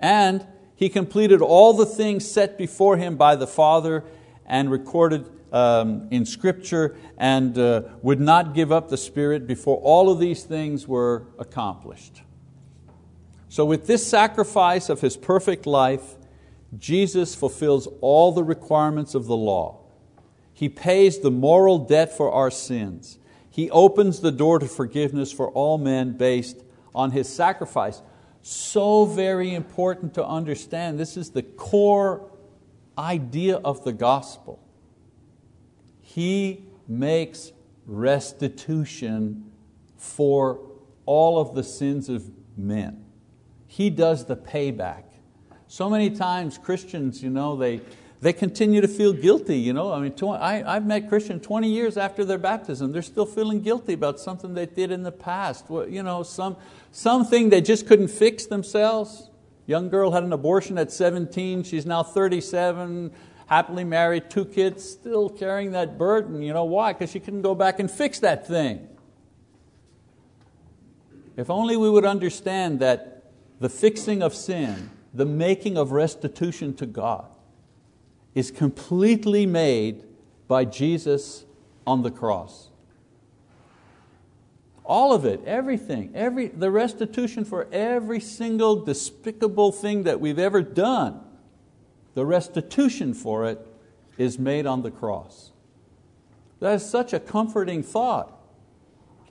And 0.00 0.46
he 0.76 0.88
completed 0.88 1.42
all 1.42 1.72
the 1.72 1.86
things 1.86 2.30
set 2.30 2.56
before 2.56 2.96
him 2.96 3.16
by 3.16 3.34
the 3.34 3.48
Father 3.48 4.04
and 4.46 4.70
recorded 4.70 5.28
um, 5.52 6.06
in 6.12 6.24
Scripture 6.24 6.94
and 7.16 7.58
uh, 7.58 7.82
would 8.02 8.20
not 8.20 8.54
give 8.54 8.70
up 8.70 8.88
the 8.88 8.96
Spirit 8.96 9.46
before 9.46 9.78
all 9.78 10.08
of 10.08 10.20
these 10.20 10.44
things 10.44 10.86
were 10.86 11.26
accomplished. 11.38 12.22
So, 13.48 13.64
with 13.64 13.86
this 13.86 14.06
sacrifice 14.06 14.88
of 14.88 15.00
His 15.00 15.16
perfect 15.16 15.66
life, 15.66 16.16
Jesus 16.78 17.34
fulfills 17.34 17.88
all 18.00 18.30
the 18.30 18.44
requirements 18.44 19.14
of 19.14 19.26
the 19.26 19.36
law. 19.36 19.77
He 20.58 20.68
pays 20.68 21.20
the 21.20 21.30
moral 21.30 21.78
debt 21.78 22.16
for 22.16 22.32
our 22.32 22.50
sins. 22.50 23.20
He 23.48 23.70
opens 23.70 24.18
the 24.18 24.32
door 24.32 24.58
to 24.58 24.66
forgiveness 24.66 25.30
for 25.30 25.50
all 25.50 25.78
men 25.78 26.16
based 26.16 26.64
on 26.92 27.12
His 27.12 27.28
sacrifice 27.28 28.02
so 28.42 29.04
very 29.04 29.54
important 29.54 30.14
to 30.14 30.26
understand. 30.26 30.98
This 30.98 31.16
is 31.16 31.30
the 31.30 31.44
core 31.44 32.28
idea 32.98 33.58
of 33.58 33.84
the 33.84 33.92
gospel. 33.92 34.58
He 36.00 36.64
makes 36.88 37.52
restitution 37.86 39.52
for 39.96 40.58
all 41.06 41.38
of 41.38 41.54
the 41.54 41.62
sins 41.62 42.08
of 42.08 42.28
men. 42.56 43.04
He 43.68 43.90
does 43.90 44.24
the 44.24 44.36
payback. 44.36 45.04
So 45.68 45.88
many 45.88 46.10
times 46.10 46.58
Christians, 46.58 47.22
you 47.22 47.30
know, 47.30 47.54
they, 47.54 47.80
they 48.20 48.32
continue 48.32 48.80
to 48.80 48.88
feel 48.88 49.12
guilty. 49.12 49.58
You 49.58 49.72
know? 49.72 49.92
I 49.92 50.00
mean, 50.00 50.14
I, 50.22 50.62
I've 50.64 50.86
met 50.86 51.08
Christians 51.08 51.44
20 51.44 51.68
years 51.68 51.96
after 51.96 52.24
their 52.24 52.38
baptism, 52.38 52.92
they're 52.92 53.02
still 53.02 53.26
feeling 53.26 53.60
guilty 53.62 53.92
about 53.92 54.18
something 54.20 54.54
they 54.54 54.66
did 54.66 54.90
in 54.90 55.02
the 55.02 55.12
past. 55.12 55.66
You 55.68 56.02
know, 56.02 56.22
some, 56.22 56.56
something 56.90 57.50
they 57.50 57.60
just 57.60 57.86
couldn't 57.86 58.08
fix 58.08 58.46
themselves. 58.46 59.30
Young 59.66 59.90
girl 59.90 60.12
had 60.12 60.24
an 60.24 60.32
abortion 60.32 60.78
at 60.78 60.90
17, 60.90 61.62
she's 61.62 61.84
now 61.84 62.02
37, 62.02 63.12
happily 63.48 63.84
married, 63.84 64.30
two 64.30 64.46
kids, 64.46 64.82
still 64.82 65.28
carrying 65.28 65.72
that 65.72 65.98
burden. 65.98 66.40
You 66.40 66.54
know 66.54 66.64
why? 66.64 66.94
Because 66.94 67.10
she 67.10 67.20
couldn't 67.20 67.42
go 67.42 67.54
back 67.54 67.78
and 67.78 67.90
fix 67.90 68.18
that 68.20 68.48
thing. 68.48 68.88
If 71.36 71.50
only 71.50 71.76
we 71.76 71.88
would 71.88 72.06
understand 72.06 72.80
that 72.80 73.30
the 73.60 73.68
fixing 73.68 74.22
of 74.22 74.34
sin, 74.34 74.90
the 75.12 75.26
making 75.26 75.76
of 75.76 75.92
restitution 75.92 76.74
to 76.76 76.86
God, 76.86 77.26
is 78.38 78.52
completely 78.52 79.46
made 79.46 80.04
by 80.46 80.64
Jesus 80.64 81.44
on 81.84 82.02
the 82.02 82.10
cross. 82.12 82.68
All 84.84 85.12
of 85.12 85.24
it, 85.24 85.40
everything, 85.44 86.12
every, 86.14 86.46
the 86.46 86.70
restitution 86.70 87.44
for 87.44 87.66
every 87.72 88.20
single 88.20 88.76
despicable 88.76 89.72
thing 89.72 90.04
that 90.04 90.20
we've 90.20 90.38
ever 90.38 90.62
done, 90.62 91.20
the 92.14 92.24
restitution 92.24 93.12
for 93.12 93.44
it 93.44 93.66
is 94.18 94.38
made 94.38 94.66
on 94.66 94.82
the 94.82 94.92
cross. 94.92 95.50
That 96.60 96.74
is 96.74 96.88
such 96.88 97.12
a 97.12 97.18
comforting 97.18 97.82
thought. 97.82 98.32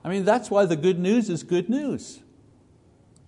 I 0.04 0.10
mean, 0.10 0.26
that's 0.26 0.52
why 0.52 0.66
the 0.66 0.76
good 0.76 1.00
news 1.00 1.30
is 1.30 1.44
good 1.44 1.70
news. 1.70 2.20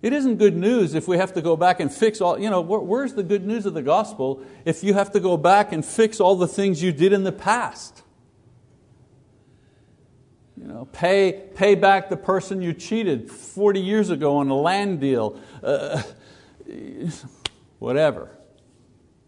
It 0.02 0.14
isn't 0.14 0.36
good 0.36 0.56
news 0.56 0.94
if 0.94 1.06
we 1.06 1.18
have 1.18 1.34
to 1.34 1.42
go 1.42 1.56
back 1.56 1.78
and 1.78 1.92
fix 1.92 2.22
all, 2.22 2.38
you 2.38 2.48
know, 2.48 2.62
where's 2.62 3.12
the 3.12 3.22
good 3.22 3.46
news 3.46 3.66
of 3.66 3.74
the 3.74 3.82
gospel 3.82 4.42
if 4.64 4.82
you 4.82 4.94
have 4.94 5.12
to 5.12 5.20
go 5.20 5.36
back 5.36 5.72
and 5.72 5.84
fix 5.84 6.20
all 6.20 6.36
the 6.36 6.48
things 6.48 6.82
you 6.82 6.90
did 6.90 7.12
in 7.12 7.22
the 7.22 7.32
past? 7.32 8.02
You 10.56 10.68
know, 10.68 10.84
pay, 10.86 11.48
pay 11.54 11.74
back 11.74 12.08
the 12.08 12.16
person 12.16 12.62
you 12.62 12.72
cheated 12.72 13.30
40 13.30 13.80
years 13.80 14.10
ago 14.10 14.38
on 14.38 14.48
a 14.48 14.54
land 14.54 15.00
deal, 15.00 15.38
uh, 15.62 16.02
whatever. 17.78 18.30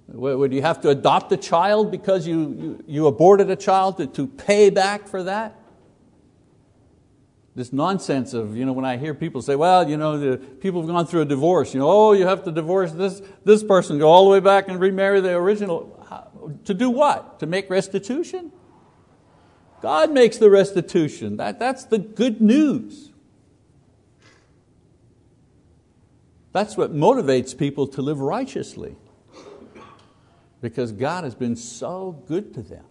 Would 0.08 0.52
you 0.52 0.62
have 0.62 0.80
to 0.82 0.90
adopt 0.90 1.32
a 1.32 1.36
child 1.36 1.90
because 1.90 2.26
you, 2.26 2.40
you, 2.58 2.84
you 2.86 3.06
aborted 3.06 3.50
a 3.50 3.56
child 3.56 3.98
to, 3.98 4.06
to 4.08 4.26
pay 4.26 4.68
back 4.68 5.08
for 5.08 5.22
that? 5.22 5.58
This 7.54 7.72
nonsense 7.72 8.32
of, 8.32 8.56
you 8.56 8.64
know, 8.64 8.72
when 8.72 8.84
I 8.84 8.96
hear 8.96 9.12
people 9.12 9.42
say, 9.42 9.56
well, 9.56 9.88
you 9.88 9.96
know, 9.96 10.18
the 10.18 10.38
people 10.38 10.80
have 10.80 10.88
gone 10.88 11.06
through 11.06 11.22
a 11.22 11.26
divorce, 11.26 11.74
you 11.74 11.80
know, 11.80 11.90
oh, 11.90 12.12
you 12.12 12.26
have 12.26 12.44
to 12.44 12.52
divorce 12.52 12.92
this, 12.92 13.20
this 13.44 13.62
person, 13.62 13.98
go 13.98 14.08
all 14.08 14.24
the 14.24 14.30
way 14.30 14.40
back 14.40 14.68
and 14.68 14.80
remarry 14.80 15.20
the 15.20 15.34
original. 15.34 16.06
Uh, 16.10 16.52
to 16.64 16.72
do 16.72 16.88
what? 16.88 17.40
To 17.40 17.46
make 17.46 17.68
restitution? 17.68 18.52
God 19.82 20.12
makes 20.12 20.38
the 20.38 20.48
restitution. 20.48 21.36
That, 21.36 21.58
that's 21.58 21.84
the 21.84 21.98
good 21.98 22.40
news. 22.40 23.10
That's 26.52 26.76
what 26.76 26.94
motivates 26.94 27.56
people 27.56 27.86
to 27.88 28.02
live 28.02 28.20
righteously. 28.20 28.96
Because 30.60 30.92
God 30.92 31.24
has 31.24 31.34
been 31.34 31.56
so 31.56 32.22
good 32.26 32.54
to 32.54 32.62
them 32.62 32.84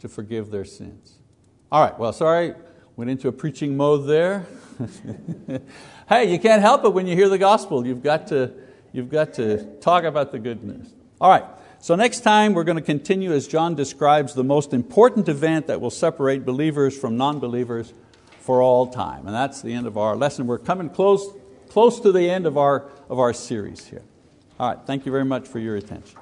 to 0.00 0.08
forgive 0.08 0.50
their 0.50 0.64
sins. 0.64 1.18
All 1.70 1.82
right, 1.82 1.96
well, 1.98 2.12
sorry, 2.12 2.54
Went 2.98 3.10
into 3.10 3.28
a 3.28 3.32
preaching 3.32 3.76
mode 3.76 4.08
there. 4.08 4.44
hey, 6.08 6.32
you 6.32 6.36
can't 6.40 6.60
help 6.60 6.84
it 6.84 6.88
when 6.88 7.06
you 7.06 7.14
hear 7.14 7.28
the 7.28 7.38
gospel. 7.38 7.86
You've 7.86 8.02
got, 8.02 8.26
to, 8.26 8.50
you've 8.92 9.08
got 9.08 9.34
to 9.34 9.66
talk 9.76 10.02
about 10.02 10.32
the 10.32 10.40
good 10.40 10.64
news. 10.64 10.92
All 11.20 11.30
right, 11.30 11.44
so 11.78 11.94
next 11.94 12.22
time 12.22 12.54
we're 12.54 12.64
going 12.64 12.74
to 12.74 12.82
continue 12.82 13.30
as 13.32 13.46
John 13.46 13.76
describes 13.76 14.34
the 14.34 14.42
most 14.42 14.74
important 14.74 15.28
event 15.28 15.68
that 15.68 15.80
will 15.80 15.92
separate 15.92 16.44
believers 16.44 16.98
from 16.98 17.16
non 17.16 17.38
believers 17.38 17.94
for 18.40 18.60
all 18.60 18.88
time. 18.88 19.26
And 19.26 19.34
that's 19.34 19.62
the 19.62 19.74
end 19.74 19.86
of 19.86 19.96
our 19.96 20.16
lesson. 20.16 20.48
We're 20.48 20.58
coming 20.58 20.90
close, 20.90 21.24
close 21.68 22.00
to 22.00 22.10
the 22.10 22.28
end 22.28 22.46
of 22.46 22.58
our, 22.58 22.90
of 23.08 23.20
our 23.20 23.32
series 23.32 23.86
here. 23.86 24.02
All 24.58 24.74
right, 24.74 24.86
thank 24.86 25.06
you 25.06 25.12
very 25.12 25.24
much 25.24 25.46
for 25.46 25.60
your 25.60 25.76
attention. 25.76 26.18